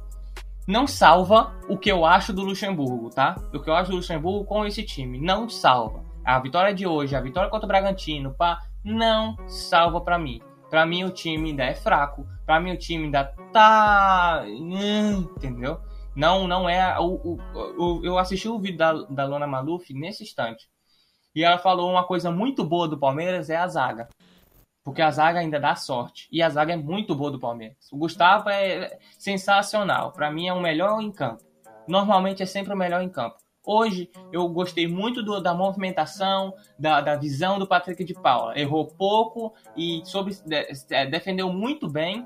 Não 0.68 0.88
salva 0.88 1.54
o 1.68 1.77
que 1.77 1.92
eu 1.92 2.06
acho 2.06 2.31
do 2.31 2.44
Luxemburgo, 2.44 3.10
tá? 3.10 3.36
O 3.54 3.60
que 3.60 3.69
eu 3.69 3.74
acho 3.74 3.89
do 3.89 3.98
Luxemburgo 3.98 4.45
com 4.45 4.66
esse 4.66 4.84
time. 4.84 5.19
Não 5.19 5.50
salva. 5.50 6.04
A 6.24 6.39
vitória 6.39 6.74
de 6.74 6.86
hoje, 6.86 7.16
a 7.16 7.19
vitória 7.19 7.50
contra 7.50 7.66
o 7.66 7.68
Bragantino, 7.68 8.34
pá, 8.34 8.60
não 8.84 9.36
salva 9.48 10.00
para 10.00 10.20
mim. 10.20 10.39
Para 10.72 10.86
mim 10.86 11.04
o 11.04 11.12
time 11.12 11.50
ainda 11.50 11.66
é 11.66 11.75
fraco. 11.75 12.25
Para 12.46 12.58
mim 12.62 12.72
o 12.72 12.78
time 12.78 13.04
ainda 13.04 13.25
tá, 13.51 14.46
entendeu? 14.48 15.82
Não, 16.16 16.48
não 16.48 16.70
é 16.70 16.98
o, 16.98 17.16
o, 17.16 17.40
o 17.78 18.06
eu 18.06 18.18
assisti 18.18 18.48
o 18.48 18.58
vídeo 18.58 18.78
da, 18.78 18.94
da 18.94 19.25
Lona 19.25 19.46
Maluf 19.46 19.94
nesse 19.94 20.24
instante. 20.24 20.70
E 21.36 21.44
ela 21.44 21.58
falou 21.58 21.92
uma 21.92 22.06
coisa 22.06 22.32
muito 22.32 22.63
boa 22.63 22.88
do 22.88 22.98
Palmeiras 22.98 23.50
é 23.50 23.58
a 23.58 23.68
zaga. 23.68 24.08
Porque 24.82 25.01
a 25.01 25.12
zaga 25.12 25.40
ainda 25.40 25.60
dá 25.60 25.75
sorte. 25.75 26.30
E 26.32 26.42
a 26.42 26.50
zaga 26.50 26.72
é 26.72 26.78
muito 26.78 27.13
boa 27.13 27.32
do 27.32 27.40
Palmeiras. 27.40 27.92
O 27.92 27.98
Gustavo 27.98 28.50
é 28.50 28.98
sensacional. 29.20 30.13
Para 30.13 30.32
mim 30.32 30.48
é 30.48 30.54
o 30.54 30.62
melhor 30.62 31.01
em 31.01 31.12
campo. 31.12 31.44
Normalmente 31.86 32.42
é 32.42 32.46
sempre 32.46 32.74
o 32.74 32.78
melhor 32.78 33.01
em 33.01 33.10
campo. 33.10 33.36
Hoje 33.63 34.10
eu 34.32 34.48
gostei 34.50 34.88
muito 34.88 35.22
do, 35.22 35.39
da 35.39 35.53
movimentação, 35.53 36.53
da, 36.80 37.00
da, 37.00 37.15
visão 37.15 37.60
do 37.60 37.68
Patrick 37.68 38.03
de 38.03 38.13
Paula. 38.13 38.58
Errou 38.58 38.88
pouco 38.88 39.53
e 39.77 40.01
é, 40.89 41.06
defendeu 41.06 41.51
muito 41.53 41.88
bem 41.88 42.25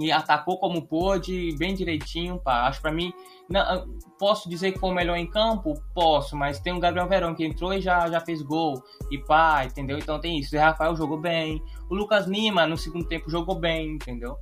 e 0.00 0.10
atacou 0.10 0.58
como 0.58 0.86
pôde, 0.86 1.54
bem 1.58 1.74
direitinho. 1.74 2.38
Pá. 2.38 2.66
Acho 2.66 2.80
para 2.80 2.90
mim, 2.90 3.12
não, 3.46 3.86
posso 4.18 4.48
dizer 4.48 4.72
que 4.72 4.78
foi 4.78 4.90
o 4.90 4.94
melhor 4.94 5.18
em 5.18 5.28
campo? 5.28 5.74
Posso, 5.94 6.34
mas 6.34 6.58
tem 6.58 6.72
o 6.72 6.80
Gabriel 6.80 7.08
Verão 7.08 7.34
que 7.34 7.44
entrou 7.44 7.74
e 7.74 7.82
já, 7.82 8.08
já 8.08 8.20
fez 8.20 8.40
gol 8.40 8.82
e 9.10 9.18
pá, 9.18 9.66
entendeu? 9.66 9.98
Então 9.98 10.18
tem 10.18 10.38
isso. 10.38 10.56
O 10.56 10.58
Rafael 10.58 10.96
jogou 10.96 11.20
bem, 11.20 11.62
o 11.90 11.94
Lucas 11.94 12.26
Lima 12.26 12.66
no 12.66 12.78
segundo 12.78 13.06
tempo 13.06 13.28
jogou 13.28 13.54
bem, 13.54 13.96
entendeu? 13.96 14.38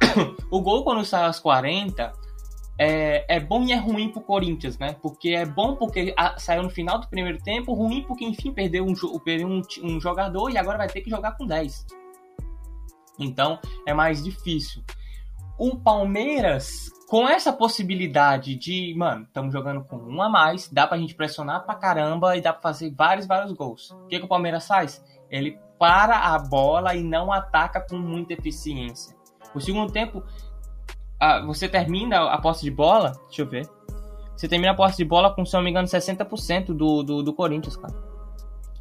o 0.50 0.62
gol 0.62 0.82
quando 0.82 1.04
saiu 1.04 1.26
aos 1.26 1.38
40 1.38 2.10
é, 2.78 3.36
é 3.36 3.40
bom 3.40 3.62
e 3.62 3.72
é 3.72 3.76
ruim 3.76 4.10
pro 4.10 4.20
Corinthians, 4.20 4.78
né? 4.78 4.96
Porque 5.00 5.30
é 5.30 5.46
bom 5.46 5.76
porque 5.76 6.14
saiu 6.38 6.62
no 6.62 6.70
final 6.70 7.00
do 7.00 7.08
primeiro 7.08 7.38
tempo, 7.42 7.72
ruim 7.72 8.02
porque, 8.02 8.24
enfim, 8.24 8.52
perdeu, 8.52 8.84
um, 8.84 8.94
perdeu 9.18 9.48
um, 9.48 9.62
um 9.82 10.00
jogador 10.00 10.50
e 10.50 10.58
agora 10.58 10.78
vai 10.78 10.88
ter 10.88 11.00
que 11.00 11.10
jogar 11.10 11.32
com 11.36 11.46
10. 11.46 11.86
Então 13.18 13.58
é 13.86 13.94
mais 13.94 14.22
difícil. 14.22 14.82
O 15.58 15.76
Palmeiras, 15.76 16.90
com 17.08 17.26
essa 17.26 17.50
possibilidade 17.50 18.54
de, 18.56 18.94
mano, 18.94 19.22
estamos 19.24 19.52
jogando 19.52 19.82
com 19.84 19.96
um 19.96 20.20
a 20.20 20.28
mais, 20.28 20.68
dá 20.68 20.86
pra 20.86 20.98
gente 20.98 21.14
pressionar 21.14 21.64
pra 21.64 21.74
caramba 21.74 22.36
e 22.36 22.42
dá 22.42 22.52
pra 22.52 22.60
fazer 22.60 22.90
vários, 22.94 23.26
vários 23.26 23.52
gols. 23.52 23.90
O 23.90 24.06
que, 24.06 24.18
que 24.18 24.24
o 24.24 24.28
Palmeiras 24.28 24.66
faz? 24.66 25.02
Ele 25.30 25.58
para 25.78 26.18
a 26.18 26.38
bola 26.38 26.94
e 26.94 27.02
não 27.02 27.32
ataca 27.32 27.80
com 27.80 27.96
muita 27.96 28.34
eficiência. 28.34 29.16
O 29.54 29.60
segundo 29.60 29.90
tempo, 29.90 30.22
você 31.46 31.68
termina 31.68 32.30
a 32.30 32.38
posse 32.38 32.62
de 32.62 32.70
bola, 32.70 33.12
deixa 33.26 33.42
eu 33.42 33.46
ver. 33.46 33.68
Você 34.36 34.46
termina 34.46 34.72
a 34.72 34.76
posse 34.76 34.98
de 34.98 35.04
bola 35.04 35.34
com, 35.34 35.44
se 35.44 35.54
não 35.54 35.62
me 35.62 35.70
engano, 35.70 35.88
60% 35.88 36.66
do, 36.66 37.02
do, 37.02 37.22
do 37.22 37.32
Corinthians, 37.32 37.76
cara. 37.76 37.94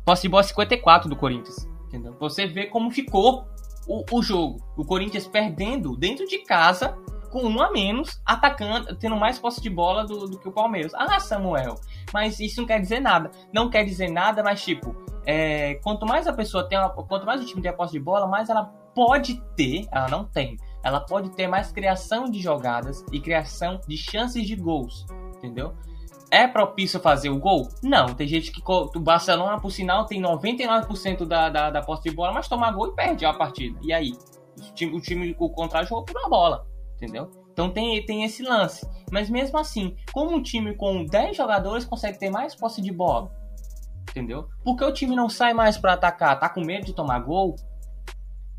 Posse 0.04 0.24
de 0.24 0.30
bola 0.30 0.44
54 0.44 1.10
do 1.10 1.16
Corinthians, 1.16 1.68
entendeu? 1.88 2.16
Você 2.20 2.46
vê 2.46 2.66
como 2.66 2.92
ficou 2.92 3.46
o, 3.88 4.04
o 4.12 4.22
jogo. 4.22 4.62
O 4.76 4.84
Corinthians 4.84 5.28
perdendo 5.28 5.96
dentro 5.96 6.28
de 6.28 6.40
casa 6.40 6.98
com 7.32 7.44
um 7.44 7.62
a 7.62 7.72
menos, 7.72 8.22
atacando, 8.26 8.96
tendo 8.96 9.16
mais 9.16 9.40
posse 9.40 9.62
de 9.62 9.70
bola 9.70 10.06
do, 10.06 10.28
do 10.28 10.40
que 10.40 10.48
o 10.48 10.52
Palmeiras. 10.52 10.94
Ah, 10.94 11.20
Samuel, 11.20 11.76
mas 12.14 12.40
isso 12.40 12.62
não 12.62 12.68
quer 12.68 12.80
dizer 12.80 13.00
nada. 13.00 13.32
Não 13.52 13.70
quer 13.70 13.84
dizer 13.84 14.10
nada, 14.10 14.44
mas 14.44 14.64
tipo, 14.64 14.96
é, 15.26 15.76
quanto 15.84 16.06
mais 16.06 16.28
a 16.28 16.34
pessoa 16.34 16.68
tem, 16.68 16.78
quanto 17.08 17.26
mais 17.26 17.42
o 17.42 17.46
time 17.46 17.62
tem 17.62 17.72
a 17.72 17.74
posse 17.74 17.94
de 17.94 18.00
bola, 18.00 18.28
mais 18.28 18.50
ela 18.50 18.66
pode 18.94 19.42
ter, 19.56 19.86
ela 19.92 20.08
não 20.08 20.24
tem, 20.24 20.56
ela 20.86 21.00
pode 21.00 21.32
ter 21.32 21.48
mais 21.48 21.72
criação 21.72 22.26
de 22.26 22.40
jogadas 22.40 23.04
e 23.12 23.20
criação 23.20 23.82
de 23.88 23.98
chances 23.98 24.46
de 24.46 24.56
gols, 24.56 25.04
entendeu? 25.36 25.74
É 26.30 26.48
propício 26.48 27.00
fazer 27.00 27.30
o 27.30 27.40
gol? 27.40 27.68
Não. 27.82 28.14
Tem 28.14 28.28
gente 28.28 28.52
que. 28.52 28.62
O 28.68 29.00
Barcelona, 29.00 29.60
por 29.60 29.72
sinal, 29.72 30.06
tem 30.06 30.22
99% 30.22 31.26
da, 31.26 31.50
da, 31.50 31.72
da 31.72 31.82
posse 31.82 32.04
de 32.10 32.16
bola, 32.16 32.34
mas 32.34 32.48
toma 32.48 32.72
gol 32.72 32.90
e 32.90 32.96
perde 32.96 33.26
a 33.26 33.34
partida. 33.34 33.80
E 33.82 33.92
aí? 33.92 34.14
O 34.58 34.74
time, 34.74 34.98
o 34.98 35.02
time 35.02 35.36
o 35.40 35.50
contrário 35.50 35.88
jogou 35.88 36.06
por 36.06 36.16
uma 36.18 36.30
bola. 36.30 36.68
Entendeu? 36.96 37.32
Então 37.52 37.70
tem, 37.70 38.06
tem 38.06 38.24
esse 38.24 38.44
lance. 38.44 38.88
Mas 39.12 39.30
mesmo 39.30 39.58
assim, 39.58 39.96
como 40.14 40.36
um 40.36 40.42
time 40.42 40.76
com 40.76 41.06
10 41.06 41.36
jogadores 41.36 41.86
consegue 41.86 42.20
ter 42.20 42.30
mais 42.30 42.54
posse 42.54 42.82
de 42.82 42.92
bola? 42.92 43.32
Entendeu? 44.10 44.48
Porque 44.64 44.84
o 44.84 44.92
time 44.92 45.16
não 45.16 45.30
sai 45.30 45.54
mais 45.54 45.78
para 45.78 45.94
atacar, 45.94 46.40
tá 46.40 46.48
com 46.48 46.62
medo 46.62 46.86
de 46.86 46.94
tomar 46.94 47.20
gol? 47.20 47.56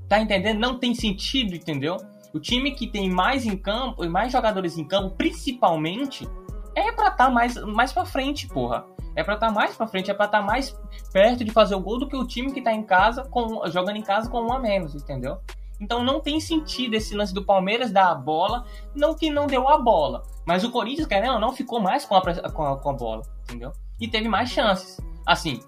Tá 0.09 0.21
entendendo? 0.21 0.59
Não 0.59 0.78
tem 0.78 0.95
sentido, 0.95 1.54
entendeu? 1.54 1.97
O 2.37 2.40
time 2.40 2.73
que 2.73 2.87
tem 2.87 3.09
mais 3.09 3.47
em 3.47 3.57
campo, 3.57 4.05
e 4.05 4.09
mais 4.11 4.31
jogadores 4.31 4.76
em 4.76 4.85
campo, 4.85 5.16
principalmente, 5.16 6.28
é 6.75 6.93
pra 6.93 7.09
estar 7.09 7.28
tá 7.28 7.31
mais, 7.31 7.57
mais 7.64 7.95
pra 7.95 8.05
frente, 8.05 8.47
porra. 8.47 8.85
É 9.16 9.25
pra 9.25 9.35
estar 9.35 9.47
tá 9.47 9.52
mais 9.55 9.75
pra 9.75 9.87
frente, 9.87 10.11
é 10.11 10.14
pra 10.14 10.26
estar 10.26 10.40
tá 10.40 10.45
mais 10.45 10.78
perto 11.11 11.43
de 11.43 11.50
fazer 11.50 11.75
o 11.75 11.81
gol 11.81 11.99
do 11.99 12.07
que 12.07 12.14
o 12.14 12.26
time 12.26 12.52
que 12.52 12.61
tá 12.61 12.75
em 12.75 12.83
casa, 12.83 13.25
com, 13.25 13.66
jogando 13.71 13.97
em 13.97 14.02
casa 14.02 14.28
com 14.28 14.43
um 14.43 14.52
a 14.52 14.59
menos, 14.59 14.95
entendeu? 14.95 15.38
Então 15.81 16.05
não 16.05 16.21
tem 16.21 16.38
sentido 16.38 16.93
esse 16.93 17.14
lance 17.14 17.33
do 17.33 17.43
Palmeiras 17.43 17.90
dar 17.90 18.11
a 18.11 18.14
bola, 18.14 18.66
não 18.95 19.14
que 19.14 19.31
não 19.31 19.47
deu 19.47 19.66
a 19.66 19.78
bola. 19.78 20.23
Mas 20.47 20.62
o 20.62 20.71
Corinthians, 20.71 21.07
querendo 21.07 21.33
ou 21.33 21.40
não, 21.40 21.55
ficou 21.55 21.81
mais 21.81 22.05
com 22.05 22.16
a, 22.16 22.50
com 22.50 22.62
a, 22.62 22.78
com 22.78 22.90
a 22.90 22.93
bola, 22.93 23.23
entendeu? 23.45 23.73
E 23.99 24.07
teve 24.07 24.28
mais 24.28 24.50
chances. 24.50 25.00
Assim, 25.25 25.59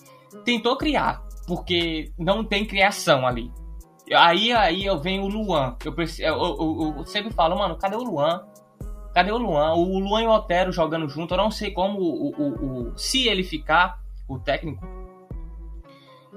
tentou 0.44 0.76
criar, 0.76 1.22
porque 1.46 2.12
não 2.18 2.44
tem 2.44 2.66
criação 2.66 3.26
ali. 3.26 3.50
Aí, 4.14 4.52
aí 4.52 4.84
eu 4.84 4.98
venho 4.98 5.24
o 5.24 5.28
Luan. 5.28 5.76
Eu, 5.84 5.94
eu, 5.96 6.06
eu, 6.18 6.94
eu, 6.98 7.06
sempre 7.06 7.32
falo, 7.32 7.58
mano, 7.58 7.76
cadê 7.76 7.96
o 7.96 8.02
Luan? 8.02 8.46
Cadê 9.14 9.30
o 9.32 9.38
Luan? 9.38 9.74
O 9.74 9.98
Luan 9.98 10.22
e 10.22 10.26
o 10.26 10.30
Otero 10.30 10.72
jogando 10.72 11.08
junto. 11.08 11.34
Eu 11.34 11.38
não 11.38 11.50
sei 11.50 11.70
como 11.70 12.00
o, 12.00 12.30
o, 12.30 12.90
o 12.90 12.98
se 12.98 13.26
ele 13.26 13.42
ficar, 13.42 14.00
o 14.28 14.38
técnico, 14.38 14.86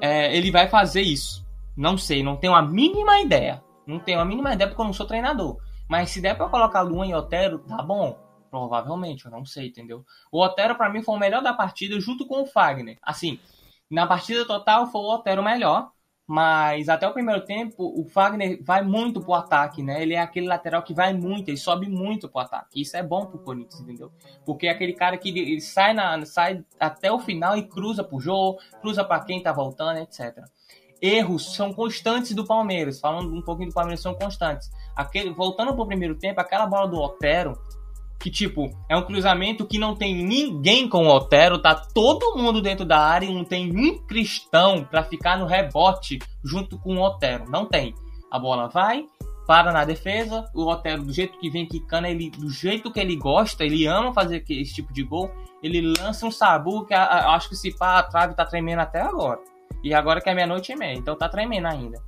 é, 0.01 0.35
ele 0.35 0.51
vai 0.51 0.67
fazer 0.67 1.01
isso. 1.01 1.45
Não 1.75 1.97
sei, 1.97 2.23
não 2.23 2.35
tenho 2.35 2.53
a 2.53 2.61
mínima 2.61 3.19
ideia. 3.19 3.63
Não 3.85 3.99
tenho 3.99 4.19
a 4.19 4.25
mínima 4.25 4.53
ideia 4.53 4.67
porque 4.67 4.81
eu 4.81 4.85
não 4.85 4.93
sou 4.93 5.05
treinador. 5.05 5.57
Mas 5.87 6.09
se 6.09 6.21
der 6.21 6.35
para 6.35 6.49
colocar 6.49 6.81
Luan 6.81 7.07
e 7.07 7.13
Otero, 7.13 7.59
tá 7.59 7.81
bom. 7.81 8.17
Provavelmente, 8.49 9.25
eu 9.25 9.31
não 9.31 9.45
sei, 9.45 9.67
entendeu? 9.67 10.05
O 10.31 10.43
Otero 10.43 10.75
para 10.75 10.89
mim 10.89 11.01
foi 11.01 11.15
o 11.15 11.19
melhor 11.19 11.41
da 11.41 11.53
partida 11.53 11.99
junto 11.99 12.25
com 12.25 12.41
o 12.41 12.45
Fagner. 12.45 12.97
Assim, 13.01 13.39
na 13.89 14.07
partida 14.07 14.45
total 14.45 14.87
foi 14.87 15.01
o 15.01 15.13
Otero 15.13 15.43
melhor. 15.43 15.91
Mas 16.31 16.87
até 16.87 17.05
o 17.05 17.11
primeiro 17.11 17.43
tempo, 17.43 17.93
o 17.93 18.05
Fagner 18.05 18.57
vai 18.63 18.81
muito 18.81 19.19
pro 19.19 19.33
ataque, 19.33 19.83
né? 19.83 20.01
Ele 20.01 20.13
é 20.13 20.21
aquele 20.21 20.47
lateral 20.47 20.81
que 20.81 20.93
vai 20.93 21.13
muito, 21.13 21.49
ele 21.49 21.57
sobe 21.57 21.89
muito 21.89 22.29
pro 22.29 22.39
ataque. 22.39 22.81
Isso 22.81 22.95
é 22.95 23.03
bom 23.03 23.25
pro 23.25 23.37
Corinthians, 23.37 23.81
entendeu? 23.81 24.09
Porque 24.45 24.67
é 24.67 24.69
aquele 24.69 24.93
cara 24.93 25.17
que 25.17 25.27
ele 25.27 25.59
sai, 25.59 25.93
na, 25.93 26.25
sai 26.25 26.63
até 26.79 27.11
o 27.11 27.19
final 27.19 27.57
e 27.57 27.63
cruza 27.63 28.01
pro 28.01 28.17
jogo, 28.17 28.59
cruza 28.79 29.03
para 29.03 29.25
quem 29.25 29.43
tá 29.43 29.51
voltando, 29.51 29.97
etc. 29.97 30.45
Erros 31.01 31.53
são 31.53 31.73
constantes 31.73 32.33
do 32.33 32.45
Palmeiras. 32.45 33.01
Falando 33.01 33.35
um 33.35 33.41
pouquinho 33.41 33.67
do 33.67 33.73
Palmeiras, 33.73 33.99
são 33.99 34.15
constantes. 34.15 34.71
Aquele, 34.95 35.31
voltando 35.31 35.75
pro 35.75 35.85
primeiro 35.85 36.15
tempo, 36.15 36.39
aquela 36.39 36.65
bola 36.65 36.87
do 36.87 36.97
Otero, 36.97 37.61
que 38.21 38.29
tipo, 38.29 38.69
é 38.87 38.95
um 38.95 39.01
cruzamento 39.01 39.65
que 39.65 39.79
não 39.79 39.95
tem 39.95 40.13
ninguém 40.23 40.87
com 40.87 41.07
o 41.07 41.09
Otero, 41.09 41.59
tá 41.59 41.73
todo 41.73 42.37
mundo 42.37 42.61
dentro 42.61 42.85
da 42.85 42.99
área 42.99 43.25
e 43.25 43.33
não 43.33 43.43
tem 43.43 43.71
um 43.75 43.97
cristão 44.05 44.83
para 44.83 45.03
ficar 45.03 45.39
no 45.39 45.47
rebote 45.47 46.19
junto 46.43 46.77
com 46.77 46.97
o 46.97 47.01
Otero. 47.01 47.49
Não 47.49 47.65
tem. 47.65 47.95
A 48.29 48.37
bola 48.37 48.67
vai, 48.67 49.05
para 49.47 49.73
na 49.73 49.83
defesa, 49.83 50.49
o 50.53 50.67
Otero 50.67 51.03
do 51.03 51.11
jeito 51.11 51.37
que 51.39 51.49
vem 51.49 51.65
quicando, 51.65 52.05
ele 52.07 52.29
do 52.29 52.49
jeito 52.49 52.91
que 52.91 52.99
ele 52.99 53.15
gosta, 53.15 53.65
ele 53.65 53.87
ama 53.87 54.13
fazer 54.13 54.45
esse 54.47 54.75
tipo 54.75 54.93
de 54.93 55.03
gol, 55.03 55.31
ele 55.63 55.81
lança 55.81 56.25
um 56.25 56.31
sabu 56.31 56.85
que 56.85 56.93
a, 56.93 57.03
a, 57.03 57.35
acho 57.35 57.49
que 57.49 57.55
se 57.55 57.75
pá, 57.75 57.97
a 57.97 58.03
trave 58.03 58.35
tá 58.35 58.45
tremendo 58.45 58.79
até 58.79 59.01
agora. 59.01 59.39
E 59.83 59.95
agora 59.95 60.21
que 60.21 60.29
é 60.29 60.35
meia-noite 60.35 60.71
e 60.71 60.75
meia, 60.75 60.95
então 60.95 61.17
tá 61.17 61.27
tremendo 61.27 61.65
ainda. 61.65 61.99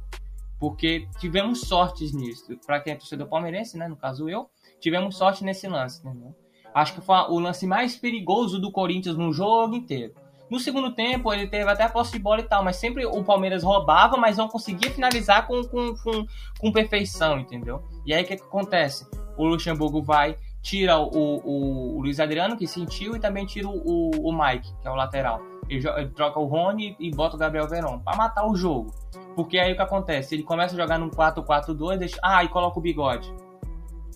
Porque 0.60 1.08
tivemos 1.20 1.62
sortes 1.62 2.14
nisso. 2.14 2.56
Para 2.66 2.80
quem 2.80 2.94
é 2.94 2.96
torcedor 2.96 3.28
palmeirense, 3.28 3.78
né, 3.78 3.88
no 3.88 3.98
caso 3.98 4.30
eu, 4.30 4.48
tivemos 4.84 5.16
sorte 5.16 5.46
nesse 5.46 5.66
lance, 5.66 6.06
né? 6.06 6.34
Acho 6.76 6.96
que 6.96 7.02
foi 7.02 7.16
o 7.30 7.40
lance 7.40 7.66
mais 7.66 7.96
perigoso 7.96 8.60
do 8.60 8.70
Corinthians 8.70 9.16
no 9.16 9.32
jogo 9.32 9.76
inteiro. 9.76 10.14
No 10.50 10.60
segundo 10.60 10.92
tempo, 10.92 11.32
ele 11.32 11.48
teve 11.48 11.70
até 11.70 11.84
a 11.84 11.90
posse 11.90 12.12
de 12.12 12.20
bola 12.20 12.42
e 12.42 12.44
tal, 12.44 12.64
mas 12.64 12.76
sempre 12.76 13.06
o 13.06 13.24
Palmeiras 13.24 13.64
roubava, 13.64 14.18
mas 14.18 14.38
não 14.38 14.50
conseguia 14.50 14.92
finalizar 14.92 15.48
com, 15.48 15.64
com, 15.64 15.96
com, 15.96 16.26
com 16.60 16.72
perfeição, 16.72 17.40
entendeu? 17.40 17.82
E 18.06 18.14
aí 18.14 18.24
o 18.24 18.28
que, 18.28 18.36
que 18.36 18.44
acontece? 18.44 19.08
O 19.38 19.46
Luxemburgo 19.48 20.02
vai, 20.02 20.36
tira 20.62 20.98
o, 21.00 21.08
o, 21.08 21.98
o, 21.98 22.02
Luiz 22.02 22.20
Adriano, 22.20 22.58
que 22.58 22.68
sentiu, 22.68 23.16
e 23.16 23.20
também 23.20 23.46
tira 23.46 23.70
o, 23.70 24.12
o 24.12 24.34
Mike, 24.34 24.70
que 24.82 24.88
é 24.88 24.92
o 24.92 24.96
lateral. 24.96 25.42
Ele, 25.70 25.88
ele 25.88 26.10
troca 26.10 26.40
o 26.40 26.46
Rony 26.46 26.96
e 27.00 27.10
bota 27.10 27.38
o 27.38 27.40
Gabriel 27.40 27.70
Verón 27.70 28.00
para 28.00 28.18
matar 28.18 28.46
o 28.46 28.56
jogo. 28.56 28.94
Porque 29.36 29.58
aí 29.58 29.72
o 29.72 29.76
que 29.76 29.82
acontece? 29.82 30.36
Ele 30.36 30.44
começa 30.44 30.76
a 30.76 30.78
jogar 30.78 31.00
num 31.00 31.10
4-4-2, 31.10 31.98
deixa... 31.98 32.20
ah, 32.22 32.44
e 32.44 32.50
coloca 32.50 32.78
o 32.78 32.82
bigode. 32.82 33.34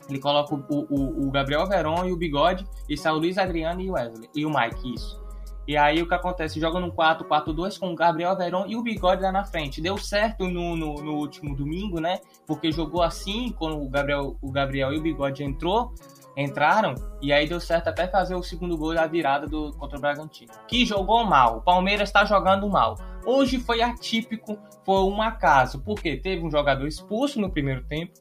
Ele 0.09 0.19
coloca 0.19 0.55
o, 0.55 0.63
o, 0.69 1.27
o 1.27 1.31
Gabriel 1.31 1.67
Veron 1.67 2.05
e 2.05 2.11
o 2.11 2.17
Bigode, 2.17 2.65
e 2.89 2.97
sai 2.97 3.11
o 3.11 3.17
Luiz 3.17 3.37
Adriano 3.37 3.81
e 3.81 3.89
o 3.89 3.93
Wesley. 3.93 4.29
E 4.35 4.45
o 4.45 4.49
Mike, 4.49 4.93
isso. 4.93 5.27
E 5.67 5.75
aí 5.75 6.01
o 6.01 6.07
que 6.07 6.13
acontece? 6.13 6.61
Joga 6.61 6.79
no 6.79 6.93
4-4-2 6.93 7.77
com 7.77 7.91
o 7.91 7.95
Gabriel 7.95 8.37
Veron 8.37 8.65
e 8.67 8.77
o 8.77 8.81
Bigode 8.81 9.21
lá 9.21 9.33
na 9.33 9.43
frente. 9.43 9.81
Deu 9.81 9.97
certo 9.97 10.47
no, 10.47 10.77
no, 10.77 10.95
no, 10.95 11.15
último 11.15 11.53
domingo, 11.53 11.99
né? 11.99 12.21
Porque 12.45 12.71
jogou 12.71 13.03
assim, 13.03 13.53
quando 13.57 13.81
o 13.81 13.89
Gabriel, 13.89 14.37
o 14.41 14.49
Gabriel 14.49 14.93
e 14.93 14.97
o 14.97 15.01
Bigode 15.01 15.43
entrou, 15.43 15.93
entraram, 16.37 16.95
e 17.21 17.33
aí 17.33 17.47
deu 17.47 17.59
certo 17.59 17.89
até 17.89 18.07
fazer 18.07 18.35
o 18.35 18.43
segundo 18.43 18.77
gol 18.77 18.93
da 18.93 19.05
virada 19.07 19.45
do, 19.45 19.73
contra 19.73 19.97
o 19.97 20.01
Bragantino. 20.01 20.53
Que 20.69 20.85
jogou 20.85 21.25
mal. 21.25 21.57
O 21.57 21.61
Palmeiras 21.61 22.07
está 22.07 22.23
jogando 22.23 22.69
mal. 22.69 22.95
Hoje 23.25 23.59
foi 23.59 23.81
atípico, 23.81 24.57
foi 24.85 25.01
um 25.01 25.21
acaso, 25.21 25.81
porque 25.81 26.15
teve 26.15 26.45
um 26.45 26.51
jogador 26.51 26.87
expulso 26.87 27.41
no 27.41 27.51
primeiro 27.51 27.83
tempo, 27.83 28.13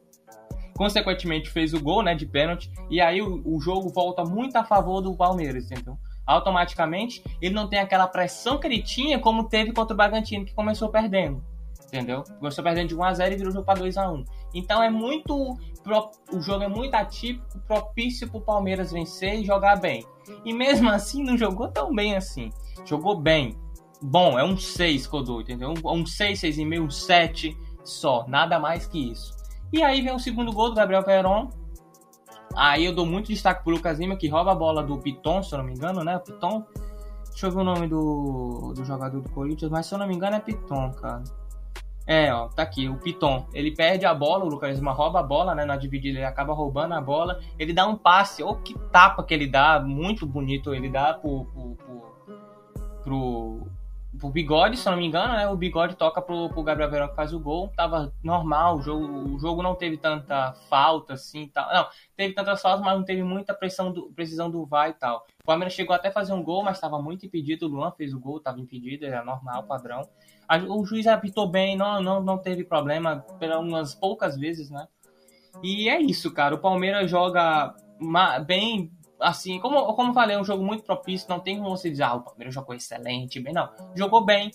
consequentemente 0.76 1.50
fez 1.50 1.72
o 1.72 1.80
gol, 1.80 2.02
né, 2.02 2.14
de 2.14 2.26
pênalti, 2.26 2.70
e 2.90 3.00
aí 3.00 3.22
o, 3.22 3.42
o 3.44 3.60
jogo 3.60 3.88
volta 3.88 4.24
muito 4.24 4.56
a 4.56 4.64
favor 4.64 5.00
do 5.00 5.16
Palmeiras, 5.16 5.70
entendeu? 5.70 5.98
Automaticamente, 6.26 7.22
ele 7.40 7.54
não 7.54 7.68
tem 7.68 7.78
aquela 7.78 8.06
pressão 8.06 8.58
que 8.58 8.66
ele 8.66 8.82
tinha 8.82 9.18
como 9.18 9.48
teve 9.48 9.72
contra 9.72 9.94
o 9.94 9.96
Bragantino, 9.96 10.44
que 10.44 10.54
começou 10.54 10.88
perdendo, 10.88 11.42
entendeu? 11.86 12.24
Começou 12.38 12.62
perdendo 12.62 12.88
de 12.88 12.96
1 12.96 13.02
a 13.02 13.14
0 13.14 13.34
e 13.34 13.36
virou 13.36 13.52
jogo 13.52 13.64
para 13.64 13.78
2 13.78 13.96
a 13.96 14.10
1. 14.10 14.24
Então 14.54 14.82
é 14.82 14.90
muito 14.90 15.56
o 16.32 16.40
jogo 16.40 16.64
é 16.64 16.68
muito 16.68 16.94
atípico, 16.94 17.60
propício 17.60 18.28
para 18.28 18.38
o 18.38 18.44
Palmeiras 18.44 18.90
vencer 18.90 19.34
e 19.34 19.44
jogar 19.44 19.76
bem. 19.76 20.04
E 20.44 20.52
mesmo 20.52 20.90
assim 20.90 21.22
não 21.22 21.38
jogou 21.38 21.68
tão 21.68 21.94
bem 21.94 22.16
assim. 22.16 22.50
Jogou 22.84 23.16
bem. 23.16 23.56
Bom, 24.02 24.36
é 24.38 24.44
um 24.44 24.56
6 24.56 25.06
que 25.06 25.14
eu 25.14 25.22
dou, 25.22 25.40
entendeu? 25.40 25.72
Um 25.84 26.04
6, 26.04 26.40
6,5, 26.40 26.84
um 26.84 26.90
7 26.90 27.56
só, 27.84 28.26
nada 28.26 28.58
mais 28.58 28.84
que 28.86 29.12
isso. 29.12 29.35
E 29.72 29.82
aí 29.82 30.00
vem 30.00 30.14
o 30.14 30.18
segundo 30.18 30.52
gol 30.52 30.70
do 30.70 30.76
Gabriel 30.76 31.02
Peron. 31.02 31.50
Aí 32.54 32.84
eu 32.84 32.94
dou 32.94 33.04
muito 33.04 33.28
destaque 33.28 33.62
pro 33.62 33.72
Lucas 33.72 33.98
Lima, 33.98 34.16
que 34.16 34.28
rouba 34.28 34.52
a 34.52 34.54
bola 34.54 34.82
do 34.82 34.98
Piton, 34.98 35.42
se 35.42 35.52
eu 35.54 35.58
não 35.58 35.66
me 35.66 35.72
engano, 35.72 36.02
né? 36.02 36.18
Piton. 36.18 36.64
Deixa 37.28 37.48
eu 37.48 37.50
ver 37.50 37.58
o 37.58 37.64
nome 37.64 37.86
do, 37.86 38.72
do 38.74 38.84
jogador 38.84 39.20
do 39.20 39.28
Corinthians, 39.30 39.70
mas 39.70 39.84
se 39.84 39.94
eu 39.94 39.98
não 39.98 40.06
me 40.06 40.14
engano 40.14 40.36
é 40.36 40.40
Piton, 40.40 40.90
cara. 40.92 41.22
É, 42.06 42.32
ó, 42.32 42.48
tá 42.48 42.62
aqui, 42.62 42.88
o 42.88 42.96
Piton. 42.96 43.46
Ele 43.52 43.74
perde 43.74 44.06
a 44.06 44.14
bola, 44.14 44.44
o 44.44 44.48
Lucas 44.48 44.78
Lima 44.78 44.92
rouba 44.92 45.20
a 45.20 45.22
bola, 45.22 45.54
né? 45.54 45.64
Na 45.64 45.76
dividida 45.76 46.18
ele 46.18 46.24
acaba 46.24 46.54
roubando 46.54 46.94
a 46.94 47.00
bola. 47.00 47.40
Ele 47.58 47.74
dá 47.74 47.86
um 47.86 47.96
passe, 47.96 48.42
ou 48.42 48.56
que 48.56 48.78
tapa 48.90 49.22
que 49.24 49.34
ele 49.34 49.46
dá, 49.46 49.80
muito 49.80 50.24
bonito 50.24 50.72
ele 50.72 50.88
dá 50.88 51.12
pro, 51.12 51.44
pro, 51.46 51.76
pro, 51.76 52.16
pro 53.02 53.66
o 54.22 54.30
Bigode, 54.30 54.76
se 54.76 54.88
não 54.88 54.96
me 54.96 55.06
engano, 55.06 55.34
né? 55.34 55.48
O 55.48 55.56
Bigode 55.56 55.96
toca 55.96 56.22
pro, 56.22 56.48
pro 56.48 56.62
Gabriel 56.62 56.90
Verão 56.90 57.08
que 57.08 57.14
faz 57.14 57.32
o 57.32 57.40
gol. 57.40 57.72
Tava 57.76 58.12
normal, 58.22 58.78
o 58.78 58.82
jogo, 58.82 59.04
o 59.04 59.38
jogo 59.38 59.62
não 59.62 59.74
teve 59.74 59.96
tanta 59.96 60.52
falta 60.68 61.14
assim 61.14 61.48
tal. 61.48 61.72
Não, 61.72 61.86
teve 62.16 62.34
tantas 62.34 62.62
faltas, 62.62 62.84
mas 62.84 62.96
não 62.96 63.04
teve 63.04 63.22
muita 63.22 63.54
pressão 63.54 63.92
do, 63.92 64.10
precisão 64.12 64.50
do 64.50 64.64
VAR 64.64 64.90
e 64.90 64.94
tal. 64.94 65.26
O 65.42 65.46
Palmeiras 65.46 65.74
chegou 65.74 65.94
até 65.94 66.08
a 66.08 66.12
fazer 66.12 66.32
um 66.32 66.42
gol, 66.42 66.62
mas 66.62 66.76
estava 66.76 67.00
muito 67.00 67.26
impedido. 67.26 67.66
O 67.66 67.68
Luan 67.68 67.92
fez 67.92 68.12
o 68.14 68.20
gol, 68.20 68.38
estava 68.38 68.60
impedido, 68.60 69.04
era 69.04 69.24
normal, 69.24 69.64
padrão. 69.64 70.02
O 70.68 70.84
juiz 70.84 71.06
apitou 71.06 71.48
bem, 71.48 71.76
não, 71.76 72.00
não, 72.00 72.22
não 72.22 72.38
teve 72.38 72.64
problema, 72.64 73.24
pelas 73.38 73.60
umas 73.60 73.94
poucas 73.94 74.36
vezes, 74.36 74.70
né? 74.70 74.86
E 75.62 75.88
é 75.88 76.00
isso, 76.00 76.32
cara. 76.32 76.54
O 76.54 76.58
Palmeiras 76.58 77.10
joga 77.10 77.74
bem, 78.46 78.92
assim, 79.20 79.58
como, 79.60 79.94
como 79.94 80.12
falei, 80.12 80.36
é 80.36 80.40
um 80.40 80.44
jogo 80.44 80.64
muito 80.64 80.84
propício. 80.84 81.28
Não 81.28 81.40
tem 81.40 81.58
como 81.58 81.76
você 81.76 81.90
dizer, 81.90 82.04
ah, 82.04 82.14
o 82.14 82.20
Palmeiras 82.22 82.54
jogou 82.54 82.74
excelente, 82.74 83.40
bem, 83.40 83.52
não. 83.52 83.68
Jogou 83.94 84.24
bem. 84.24 84.50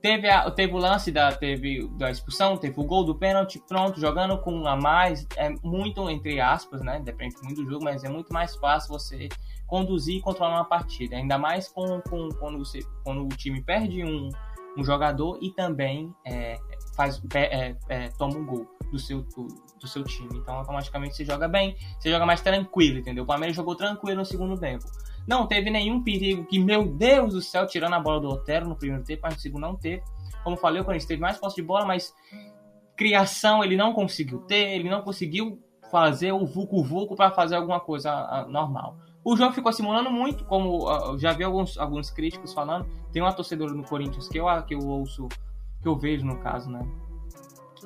Teve, 0.00 0.28
a, 0.28 0.50
teve 0.50 0.74
o 0.74 0.76
lance 0.76 1.10
da, 1.10 1.32
teve, 1.32 1.88
da 1.96 2.10
expulsão, 2.10 2.58
teve 2.58 2.78
o 2.78 2.84
gol 2.84 3.04
do 3.04 3.14
pênalti, 3.14 3.58
pronto, 3.66 3.98
jogando 3.98 4.36
com 4.36 4.66
a 4.66 4.76
mais, 4.76 5.26
é 5.34 5.48
muito, 5.62 6.10
entre 6.10 6.38
aspas, 6.40 6.82
né? 6.82 7.00
Depende 7.00 7.34
muito 7.42 7.64
do 7.64 7.70
jogo, 7.70 7.82
mas 7.82 8.04
é 8.04 8.08
muito 8.10 8.30
mais 8.30 8.54
fácil 8.56 8.90
você 8.90 9.30
conduzir 9.66 10.16
e 10.16 10.20
controlar 10.20 10.56
uma 10.56 10.64
partida. 10.64 11.16
Ainda 11.16 11.38
mais 11.38 11.68
com, 11.68 12.02
com, 12.02 12.28
quando, 12.38 12.58
você, 12.58 12.80
quando 13.02 13.24
o 13.24 13.28
time 13.28 13.62
perde 13.62 14.04
um, 14.04 14.28
um 14.76 14.84
jogador 14.84 15.38
e 15.40 15.50
também 15.50 16.14
é, 16.26 16.58
faz, 16.94 17.22
é, 17.34 17.74
é, 17.88 18.08
toma 18.18 18.36
um 18.36 18.44
gol 18.44 18.66
do 18.90 18.98
seu, 18.98 19.24
do, 19.84 19.88
seu 19.88 20.04
time. 20.04 20.38
Então, 20.38 20.56
automaticamente 20.56 21.16
você 21.16 21.24
joga 21.24 21.46
bem, 21.48 21.76
você 21.98 22.10
joga 22.10 22.26
mais 22.26 22.40
tranquilo, 22.40 22.98
entendeu? 22.98 23.24
O 23.24 23.26
Palmeiras 23.26 23.56
jogou 23.56 23.74
tranquilo 23.74 24.18
no 24.18 24.24
segundo 24.24 24.58
tempo. 24.58 24.84
Não 25.26 25.46
teve 25.46 25.70
nenhum 25.70 26.02
perigo 26.02 26.44
que, 26.44 26.58
meu 26.58 26.86
Deus 26.86 27.34
do 27.34 27.40
céu, 27.40 27.66
tirando 27.66 27.94
a 27.94 28.00
bola 28.00 28.20
do 28.20 28.28
Otero 28.28 28.68
no 28.68 28.76
primeiro 28.76 29.04
tempo, 29.04 29.22
mas 29.22 29.34
no 29.34 29.40
segundo 29.40 29.62
não 29.62 29.76
teve. 29.76 30.02
Como 30.42 30.56
falei, 30.56 30.82
o 30.82 30.84
Corinthians 30.84 31.08
teve 31.08 31.22
mais 31.22 31.38
posse 31.38 31.56
de 31.56 31.62
bola, 31.62 31.86
mas 31.86 32.14
criação 32.96 33.64
ele 33.64 33.76
não 33.76 33.92
conseguiu 33.92 34.40
ter, 34.40 34.74
ele 34.74 34.88
não 34.88 35.02
conseguiu 35.02 35.58
fazer 35.90 36.32
o 36.32 36.44
vucu-vucu 36.44 37.16
para 37.16 37.30
fazer 37.30 37.56
alguma 37.56 37.80
coisa 37.80 38.46
normal. 38.48 38.96
O 39.24 39.36
jogo 39.36 39.54
ficou 39.54 39.72
simulando 39.72 40.10
muito, 40.10 40.44
como 40.44 40.86
uh, 40.86 41.18
já 41.18 41.32
vi 41.32 41.44
alguns, 41.44 41.78
alguns 41.78 42.10
críticos 42.10 42.52
falando. 42.52 42.86
Tem 43.10 43.22
uma 43.22 43.32
torcedora 43.32 43.72
no 43.72 43.82
Corinthians 43.82 44.28
que 44.28 44.38
eu, 44.38 44.44
que 44.64 44.74
eu 44.74 44.80
ouço, 44.80 45.28
que 45.80 45.88
eu 45.88 45.96
vejo 45.96 46.26
no 46.26 46.38
caso, 46.40 46.70
né? 46.70 46.86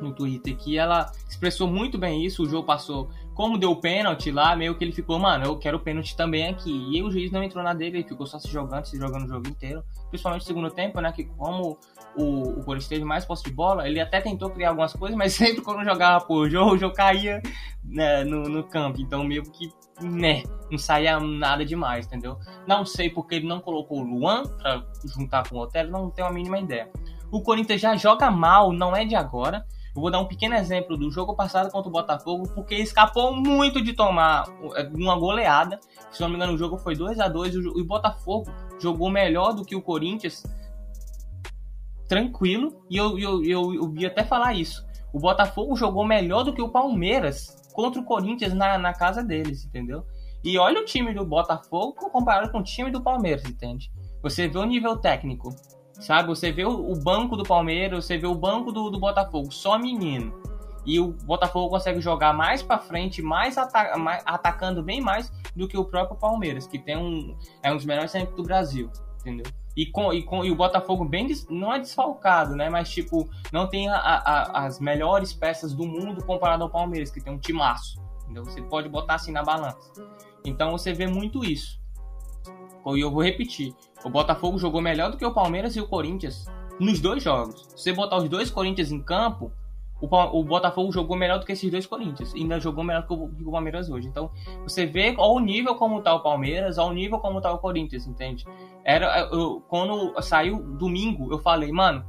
No 0.00 0.12
Twitter, 0.12 0.56
que 0.56 0.78
ela 0.78 1.10
expressou 1.28 1.66
muito 1.66 1.98
bem 1.98 2.24
isso. 2.24 2.42
O 2.42 2.48
jogo 2.48 2.66
passou 2.66 3.10
como 3.34 3.56
deu 3.56 3.76
pênalti 3.76 4.32
lá, 4.32 4.56
meio 4.56 4.76
que 4.76 4.84
ele 4.84 4.92
ficou, 4.92 5.16
mano, 5.16 5.44
eu 5.44 5.56
quero 5.56 5.78
pênalti 5.78 6.16
também 6.16 6.48
aqui. 6.48 6.70
E 6.90 7.00
o 7.02 7.10
juiz 7.10 7.30
não 7.30 7.42
entrou 7.42 7.62
na 7.62 7.72
dele, 7.72 7.98
ele 7.98 8.08
ficou 8.08 8.26
só 8.26 8.38
se 8.38 8.48
jogando, 8.48 8.84
se 8.84 8.98
jogando 8.98 9.26
o 9.26 9.28
jogo 9.28 9.48
inteiro. 9.48 9.82
Principalmente 10.08 10.42
no 10.42 10.46
segundo 10.46 10.70
tempo, 10.70 11.00
né? 11.00 11.12
Que 11.12 11.24
como 11.24 11.78
o, 12.16 12.58
o 12.58 12.64
Corinthians 12.64 12.88
teve 12.88 13.04
mais 13.04 13.24
posse 13.24 13.44
de 13.44 13.52
bola, 13.52 13.86
ele 13.88 14.00
até 14.00 14.20
tentou 14.20 14.50
criar 14.50 14.70
algumas 14.70 14.92
coisas, 14.92 15.16
mas 15.16 15.34
sempre 15.38 15.62
quando 15.62 15.84
jogava 15.84 16.24
por 16.24 16.50
jogo, 16.50 16.72
o 16.72 16.78
jogo 16.78 16.94
caía 16.94 17.40
né, 17.84 18.24
no, 18.24 18.42
no 18.42 18.64
campo. 18.64 19.00
Então 19.00 19.22
meio 19.22 19.44
que, 19.44 19.70
né, 20.02 20.42
não 20.68 20.76
saía 20.76 21.20
nada 21.20 21.64
demais, 21.64 22.06
entendeu? 22.06 22.38
Não 22.66 22.84
sei 22.84 23.08
porque 23.08 23.36
ele 23.36 23.46
não 23.46 23.60
colocou 23.60 24.00
o 24.00 24.04
Luan 24.04 24.42
pra 24.42 24.84
juntar 25.16 25.48
com 25.48 25.56
o 25.56 25.60
Otero, 25.60 25.90
não 25.90 26.10
tenho 26.10 26.26
a 26.26 26.32
mínima 26.32 26.58
ideia. 26.58 26.90
O 27.30 27.42
Corinthians 27.42 27.80
já 27.80 27.94
joga 27.94 28.30
mal, 28.30 28.72
não 28.72 28.96
é 28.96 29.04
de 29.04 29.14
agora. 29.14 29.64
Eu 29.98 30.00
vou 30.00 30.12
dar 30.12 30.20
um 30.20 30.26
pequeno 30.26 30.54
exemplo 30.54 30.96
do 30.96 31.10
jogo 31.10 31.34
passado 31.34 31.72
contra 31.72 31.88
o 31.88 31.92
Botafogo, 31.92 32.48
porque 32.54 32.76
escapou 32.76 33.34
muito 33.34 33.82
de 33.82 33.92
tomar 33.92 34.44
é, 34.76 34.88
uma 34.94 35.18
goleada. 35.18 35.80
Se 36.12 36.20
não 36.20 36.28
me 36.28 36.36
engano, 36.36 36.52
o 36.52 36.56
jogo 36.56 36.78
foi 36.78 36.94
2 36.94 37.18
a 37.18 37.26
2 37.26 37.54
e 37.54 37.58
o 37.58 37.84
Botafogo 37.84 38.48
jogou 38.78 39.10
melhor 39.10 39.52
do 39.54 39.64
que 39.64 39.74
o 39.74 39.82
Corinthians, 39.82 40.44
tranquilo. 42.06 42.80
E 42.88 42.96
eu, 42.96 43.18
eu, 43.18 43.44
eu, 43.44 43.74
eu 43.74 43.88
vi 43.88 44.06
até 44.06 44.22
falar 44.22 44.54
isso. 44.54 44.86
O 45.12 45.18
Botafogo 45.18 45.74
jogou 45.74 46.06
melhor 46.06 46.44
do 46.44 46.54
que 46.54 46.62
o 46.62 46.68
Palmeiras 46.68 47.56
contra 47.72 48.00
o 48.00 48.04
Corinthians 48.04 48.54
na, 48.54 48.78
na 48.78 48.94
casa 48.94 49.20
deles, 49.20 49.64
entendeu? 49.64 50.06
E 50.44 50.56
olha 50.58 50.80
o 50.80 50.84
time 50.84 51.12
do 51.12 51.26
Botafogo 51.26 52.08
comparado 52.12 52.52
com 52.52 52.58
o 52.58 52.62
time 52.62 52.92
do 52.92 53.02
Palmeiras, 53.02 53.44
entende? 53.44 53.90
Você 54.22 54.46
vê 54.46 54.58
o 54.58 54.64
nível 54.64 54.96
técnico 54.96 55.52
Sabe? 55.98 56.28
Você 56.28 56.52
vê 56.52 56.64
o, 56.64 56.94
banco 56.94 57.36
do 57.36 57.42
Palmeiras, 57.42 58.04
você 58.04 58.16
vê 58.16 58.26
o 58.26 58.34
banco 58.34 58.70
do, 58.70 58.90
do 58.90 58.98
Botafogo, 58.98 59.50
só 59.50 59.78
menino. 59.78 60.32
E 60.86 60.98
o 61.00 61.08
Botafogo 61.08 61.68
consegue 61.68 62.00
jogar 62.00 62.32
mais 62.32 62.62
para 62.62 62.78
frente, 62.78 63.20
mais, 63.20 63.58
ata 63.58 63.98
mais, 63.98 64.22
atacando 64.24 64.82
bem 64.82 65.00
mais 65.00 65.30
do 65.54 65.68
que 65.68 65.76
o 65.76 65.84
próprio 65.84 66.16
Palmeiras, 66.16 66.66
que 66.66 66.78
tem 66.78 66.96
um 66.96 67.36
é 67.62 67.70
um 67.70 67.76
dos 67.76 67.84
melhores 67.84 68.10
sempre 68.10 68.34
do 68.34 68.42
Brasil, 68.42 68.90
entendeu? 69.20 69.44
E, 69.76 69.86
com, 69.86 70.12
e, 70.12 70.22
com, 70.22 70.44
e 70.44 70.50
o 70.50 70.56
Botafogo 70.56 71.04
bem 71.04 71.28
não 71.50 71.72
é 71.72 71.78
desfalcado, 71.78 72.56
né? 72.56 72.70
Mas 72.70 72.88
tipo, 72.88 73.28
não 73.52 73.68
tem 73.68 73.88
a, 73.88 73.96
a, 73.96 74.66
as 74.66 74.80
melhores 74.80 75.32
peças 75.32 75.74
do 75.74 75.86
mundo 75.86 76.24
comparado 76.24 76.64
ao 76.64 76.70
Palmeiras, 76.70 77.10
que 77.10 77.20
tem 77.20 77.32
um 77.32 77.38
timaço. 77.38 78.00
Entendeu? 78.24 78.44
Você 78.44 78.62
pode 78.62 78.88
botar 78.88 79.14
assim 79.14 79.30
na 79.30 79.42
balança. 79.42 79.92
Então 80.44 80.72
você 80.72 80.92
vê 80.92 81.06
muito 81.06 81.44
isso. 81.44 81.78
E 82.96 83.00
eu 83.00 83.10
vou 83.10 83.22
repetir. 83.22 83.74
O 84.04 84.10
Botafogo 84.10 84.58
jogou 84.58 84.80
melhor 84.80 85.10
do 85.10 85.16
que 85.16 85.24
o 85.24 85.34
Palmeiras 85.34 85.76
e 85.76 85.80
o 85.80 85.86
Corinthians 85.86 86.46
nos 86.78 87.00
dois 87.00 87.22
jogos. 87.22 87.66
Se 87.74 87.84
você 87.84 87.92
botar 87.92 88.16
os 88.16 88.28
dois 88.28 88.50
Corinthians 88.50 88.92
em 88.92 89.02
campo, 89.02 89.52
o, 90.00 90.44
Botafogo 90.44 90.92
jogou 90.92 91.16
melhor 91.16 91.40
do 91.40 91.46
que 91.46 91.52
esses 91.52 91.70
dois 91.70 91.86
Corinthians. 91.86 92.32
E 92.34 92.38
ainda 92.38 92.60
jogou 92.60 92.84
melhor 92.84 93.02
do 93.02 93.08
que 93.08 93.14
o, 93.14 93.28
que 93.28 93.44
o 93.44 93.50
Palmeiras 93.50 93.90
hoje. 93.90 94.06
Então, 94.06 94.30
você 94.62 94.86
vê 94.86 95.14
ao 95.18 95.40
nível 95.40 95.74
como 95.74 96.00
tá 96.00 96.14
o 96.14 96.20
Palmeiras, 96.20 96.78
ao 96.78 96.92
nível 96.92 97.18
como 97.18 97.40
tá 97.40 97.52
o 97.52 97.58
Corinthians, 97.58 98.06
entende? 98.06 98.46
Era, 98.84 99.28
eu, 99.32 99.60
quando 99.68 100.20
saiu 100.22 100.62
domingo, 100.62 101.32
eu 101.32 101.38
falei, 101.38 101.72
mano, 101.72 102.04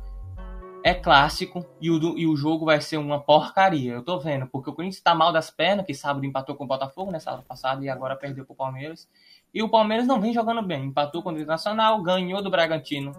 é 0.84 0.94
clássico 0.94 1.66
e 1.82 1.90
o, 1.90 2.18
e 2.18 2.28
o 2.28 2.36
jogo 2.36 2.66
vai 2.66 2.80
ser 2.80 2.98
uma 2.98 3.20
porcaria. 3.20 3.94
Eu 3.94 4.04
tô 4.04 4.20
vendo, 4.20 4.48
porque 4.48 4.70
o 4.70 4.74
Corinthians 4.74 5.02
tá 5.02 5.16
mal 5.16 5.34
das 5.34 5.50
pernas, 5.50 5.86
que 5.86 5.94
sábado 5.94 6.26
empatou 6.26 6.56
com 6.56 6.64
o 6.66 6.68
Botafogo, 6.68 7.12
né, 7.12 7.20
sábado 7.20 7.44
passado, 7.44 7.84
e 7.84 7.90
agora 7.90 8.16
perdeu 8.16 8.46
pro 8.46 8.56
Palmeiras. 8.56 9.10
E 9.54 9.64
o 9.64 9.70
Palmeiras 9.70 10.06
não 10.06 10.22
vem 10.22 10.34
jogando 10.34 10.62
bem. 10.62 10.86
Empatou 10.86 11.24
com 11.24 11.30
o 11.30 11.34
Internacional, 11.34 12.02
ganhou 12.02 12.42
do 12.42 12.52
Bragantino. 12.52 13.12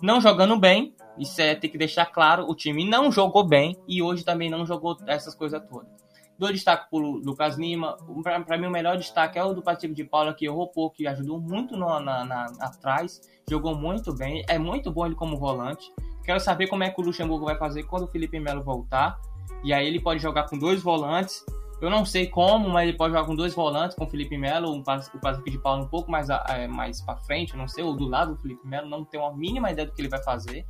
Não 0.00 0.20
jogando 0.20 0.58
bem, 0.58 0.94
isso 1.18 1.40
é 1.40 1.54
ter 1.54 1.68
que 1.68 1.78
deixar 1.78 2.06
claro, 2.06 2.48
o 2.48 2.54
time 2.54 2.84
não 2.84 3.12
jogou 3.12 3.46
bem 3.46 3.76
e 3.86 4.02
hoje 4.02 4.24
também 4.24 4.50
não 4.50 4.66
jogou 4.66 4.96
essas 5.06 5.34
coisas 5.34 5.62
todas. 5.68 5.88
Dou 6.36 6.50
destaque 6.50 6.90
pro 6.90 6.98
Lucas 6.98 7.56
Lima. 7.56 7.96
Para 8.22 8.58
mim, 8.58 8.66
o 8.66 8.70
melhor 8.70 8.96
destaque 8.96 9.38
é 9.38 9.44
o 9.44 9.54
do 9.54 9.62
Patrick 9.62 9.94
de 9.94 10.02
Paula, 10.02 10.34
que 10.34 10.46
errou 10.46 10.66
pouco 10.66 10.96
e 10.98 11.06
ajudou 11.06 11.40
muito 11.40 11.76
no, 11.76 12.00
na, 12.00 12.24
na, 12.24 12.46
atrás. 12.60 13.20
Jogou 13.48 13.76
muito 13.76 14.12
bem. 14.12 14.44
É 14.48 14.58
muito 14.58 14.90
bom 14.90 15.06
ele 15.06 15.14
como 15.14 15.38
volante. 15.38 15.92
Quero 16.24 16.40
saber 16.40 16.66
como 16.66 16.82
é 16.82 16.90
que 16.90 17.00
o 17.00 17.04
Luxemburgo 17.04 17.44
vai 17.44 17.56
fazer 17.56 17.84
quando 17.84 18.04
o 18.04 18.08
Felipe 18.08 18.40
Melo 18.40 18.64
voltar. 18.64 19.16
E 19.62 19.72
aí 19.72 19.86
ele 19.86 20.00
pode 20.00 20.20
jogar 20.20 20.48
com 20.48 20.58
dois 20.58 20.82
volantes 20.82 21.44
eu 21.84 21.90
não 21.90 22.04
sei 22.04 22.26
como, 22.26 22.68
mas 22.70 22.88
ele 22.88 22.96
pode 22.96 23.12
jogar 23.12 23.26
com 23.26 23.34
dois 23.34 23.54
volantes, 23.54 23.96
com 23.96 24.04
o 24.04 24.08
Felipe 24.08 24.38
Melo, 24.38 24.72
um, 24.72 24.80
o 24.80 25.20
Patrick 25.20 25.50
de 25.50 25.58
Paulo 25.58 25.84
um 25.84 25.88
pouco 25.88 26.10
mais, 26.10 26.28
é, 26.30 26.66
mais 26.66 27.02
para 27.02 27.16
frente, 27.18 27.56
não 27.56 27.68
sei, 27.68 27.84
ou 27.84 27.94
do 27.94 28.08
lado 28.08 28.34
do 28.34 28.40
Felipe 28.40 28.66
Melo, 28.66 28.88
não 28.88 29.04
tenho 29.04 29.24
a 29.24 29.36
mínima 29.36 29.70
ideia 29.70 29.86
do 29.86 29.92
que 29.92 30.00
ele 30.00 30.08
vai 30.08 30.22
fazer. 30.22 30.66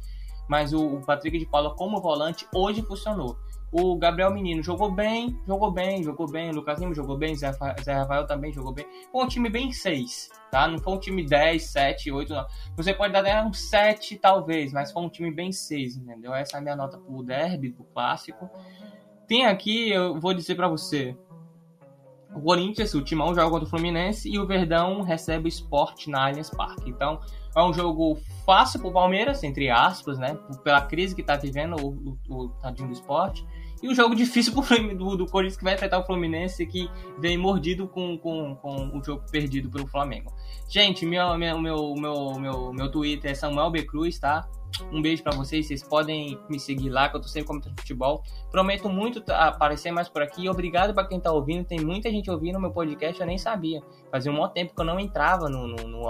Mas 0.48 0.72
o, 0.72 0.96
o 0.96 1.00
Patrick 1.00 1.38
de 1.38 1.46
Paulo 1.46 1.74
como 1.76 2.00
volante 2.00 2.46
hoje 2.52 2.82
funcionou. 2.82 3.38
O 3.72 3.96
Gabriel 3.96 4.30
Menino 4.32 4.62
jogou 4.62 4.90
bem, 4.90 5.36
jogou 5.46 5.70
bem, 5.70 6.02
jogou 6.02 6.30
bem. 6.30 6.50
O 6.50 6.54
Lucas 6.54 6.78
Lima 6.78 6.94
jogou 6.94 7.16
bem, 7.16 7.34
Zé, 7.34 7.52
Zé 7.82 7.92
Rafael 7.92 8.26
também 8.26 8.52
jogou 8.52 8.72
bem. 8.72 8.86
Foi 9.10 9.24
um 9.24 9.26
time 9.26 9.48
bem 9.48 9.72
6, 9.72 10.30
tá? 10.50 10.68
Não 10.68 10.78
foi 10.78 10.94
um 10.94 10.98
time 10.98 11.24
10, 11.24 11.62
7, 11.62 12.12
8, 12.12 12.32
não. 12.32 12.46
Você 12.76 12.94
pode 12.94 13.12
dar 13.12 13.20
até 13.20 13.42
um 13.42 13.52
7, 13.52 14.16
talvez, 14.16 14.72
mas 14.72 14.92
foi 14.92 15.02
um 15.02 15.08
time 15.08 15.30
bem 15.30 15.50
6, 15.50 15.96
entendeu? 15.96 16.34
Essa 16.34 16.56
é 16.56 16.58
a 16.58 16.62
minha 16.62 16.76
nota 16.76 16.98
pro 16.98 17.22
derby, 17.22 17.70
pro 17.70 17.84
clássico. 17.84 18.48
Tem 19.26 19.46
aqui, 19.46 19.90
eu 19.90 20.20
vou 20.20 20.34
dizer 20.34 20.54
para 20.54 20.68
você. 20.68 21.16
O 22.34 22.40
Corinthians, 22.40 22.92
o 22.94 23.02
Timão 23.02 23.34
joga 23.34 23.48
contra 23.48 23.66
o 23.66 23.70
Fluminense 23.70 24.28
e 24.28 24.38
o 24.38 24.46
Verdão 24.46 25.02
recebe 25.02 25.46
o 25.46 25.48
Sport 25.48 26.08
na 26.08 26.26
Allianz 26.26 26.50
Parque. 26.50 26.90
Então, 26.90 27.20
é 27.54 27.62
um 27.62 27.72
jogo 27.72 28.18
fácil 28.44 28.80
pro 28.80 28.92
Palmeiras, 28.92 29.44
entre 29.44 29.70
aspas, 29.70 30.18
né? 30.18 30.36
Pela 30.64 30.82
crise 30.82 31.14
que 31.14 31.22
tá 31.22 31.36
vivendo 31.36 31.76
o, 31.76 32.18
o, 32.28 32.34
o 32.34 32.48
tadinho 32.60 32.88
do 32.88 32.94
esporte. 32.94 33.46
E 33.84 33.88
um 33.88 33.94
jogo 33.94 34.14
difícil 34.14 34.54
pro, 34.54 34.96
do, 34.96 35.14
do 35.14 35.26
Corinthians 35.26 35.58
que 35.58 35.62
vai 35.62 35.74
enfrentar 35.74 35.98
o 35.98 36.06
Fluminense 36.06 36.64
que 36.64 36.90
vem 37.18 37.36
mordido 37.36 37.86
com, 37.86 38.16
com, 38.16 38.56
com 38.56 38.98
o 38.98 39.04
jogo 39.04 39.22
perdido 39.30 39.68
pelo 39.68 39.86
Flamengo. 39.86 40.32
Gente, 40.66 41.04
meu, 41.04 41.36
meu, 41.36 41.60
meu, 41.60 41.94
meu, 41.94 42.40
meu, 42.40 42.72
meu 42.72 42.90
Twitter 42.90 43.32
é 43.32 43.34
Samuel 43.34 43.70
B. 43.70 43.82
Cruz, 43.82 44.18
tá? 44.18 44.48
Um 44.90 45.02
beijo 45.02 45.22
para 45.22 45.36
vocês. 45.36 45.66
Vocês 45.66 45.82
podem 45.82 46.38
me 46.48 46.58
seguir 46.58 46.88
lá, 46.88 47.10
que 47.10 47.16
eu 47.18 47.20
tô 47.20 47.28
sempre 47.28 47.48
comentando 47.48 47.78
futebol. 47.78 48.22
Prometo 48.50 48.88
muito 48.88 49.22
aparecer 49.30 49.92
mais 49.92 50.08
por 50.08 50.22
aqui. 50.22 50.48
Obrigado 50.48 50.94
para 50.94 51.06
quem 51.06 51.20
tá 51.20 51.30
ouvindo. 51.30 51.66
Tem 51.66 51.78
muita 51.78 52.10
gente 52.10 52.30
ouvindo 52.30 52.58
meu 52.58 52.70
podcast, 52.70 53.20
eu 53.20 53.26
nem 53.26 53.36
sabia. 53.36 53.82
Fazia 54.10 54.32
um 54.32 54.36
bom 54.36 54.48
tempo 54.48 54.74
que 54.74 54.80
eu 54.80 54.86
não 54.86 54.98
entrava 54.98 55.50
no, 55.50 55.66
no, 55.66 55.86
no 55.86 56.08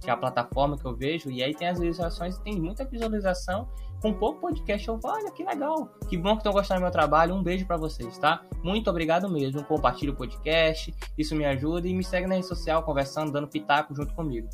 que 0.00 0.10
é 0.10 0.12
a 0.12 0.16
plataforma 0.16 0.76
que 0.76 0.84
eu 0.84 0.94
vejo. 0.94 1.30
E 1.30 1.42
aí 1.42 1.54
tem 1.54 1.68
as 1.68 1.78
visualizações, 1.78 2.38
tem 2.38 2.60
muita 2.60 2.84
visualização. 2.84 3.68
Com 4.00 4.12
pouco 4.12 4.40
podcast, 4.40 4.86
eu 4.86 5.00
falo, 5.00 5.14
olha 5.14 5.32
que 5.32 5.44
legal. 5.44 5.88
Que 6.08 6.16
bom 6.16 6.32
que 6.32 6.38
estão 6.38 6.52
gostando 6.52 6.80
do 6.80 6.82
meu 6.84 6.92
trabalho. 6.92 7.34
Um 7.34 7.42
beijo 7.42 7.66
para 7.66 7.76
vocês, 7.76 8.16
tá? 8.16 8.42
Muito 8.62 8.88
obrigado 8.88 9.28
mesmo. 9.28 9.64
Compartilhe 9.64 10.12
o 10.12 10.14
podcast, 10.14 10.94
isso 11.16 11.34
me 11.34 11.44
ajuda. 11.44 11.88
E 11.88 11.94
me 11.94 12.04
segue 12.04 12.26
na 12.28 12.36
rede 12.36 12.46
social, 12.46 12.82
conversando, 12.84 13.32
dando 13.32 13.48
pitaco 13.48 13.94
junto 13.94 14.14
comigo. 14.14 14.48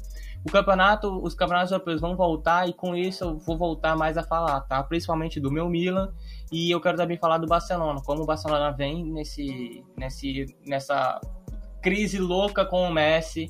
O 0.46 0.50
campeonato, 0.50 1.08
os 1.22 1.34
campeonatos 1.34 1.72
europeus 1.72 2.00
vão 2.00 2.14
voltar 2.14 2.68
e 2.68 2.74
com 2.74 2.94
isso 2.94 3.24
eu 3.24 3.38
vou 3.38 3.56
voltar 3.56 3.96
mais 3.96 4.18
a 4.18 4.22
falar, 4.22 4.60
tá? 4.62 4.82
Principalmente 4.82 5.40
do 5.40 5.50
meu 5.50 5.68
Milan 5.70 6.12
e 6.52 6.70
eu 6.70 6.80
quero 6.80 6.98
também 6.98 7.16
falar 7.16 7.38
do 7.38 7.46
Barcelona, 7.46 8.00
como 8.04 8.22
o 8.22 8.26
Barcelona 8.26 8.70
vem 8.70 9.04
nesse, 9.04 9.82
nesse, 9.96 10.54
nessa 10.66 11.18
crise 11.80 12.18
louca 12.18 12.64
com 12.64 12.82
o 12.82 12.92
Messi 12.92 13.48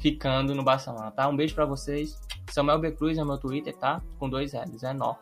ficando 0.00 0.54
no 0.54 0.62
Barcelona, 0.62 1.10
tá? 1.10 1.28
Um 1.28 1.36
beijo 1.36 1.54
para 1.54 1.64
vocês. 1.64 2.20
Samuel 2.50 2.78
B. 2.78 2.92
Cruz 2.92 3.18
é 3.18 3.24
meu 3.24 3.38
Twitter, 3.38 3.74
tá? 3.76 4.02
Com 4.18 4.28
dois 4.28 4.52
L's, 4.52 4.82
é 4.82 4.92
nó. 4.92 5.14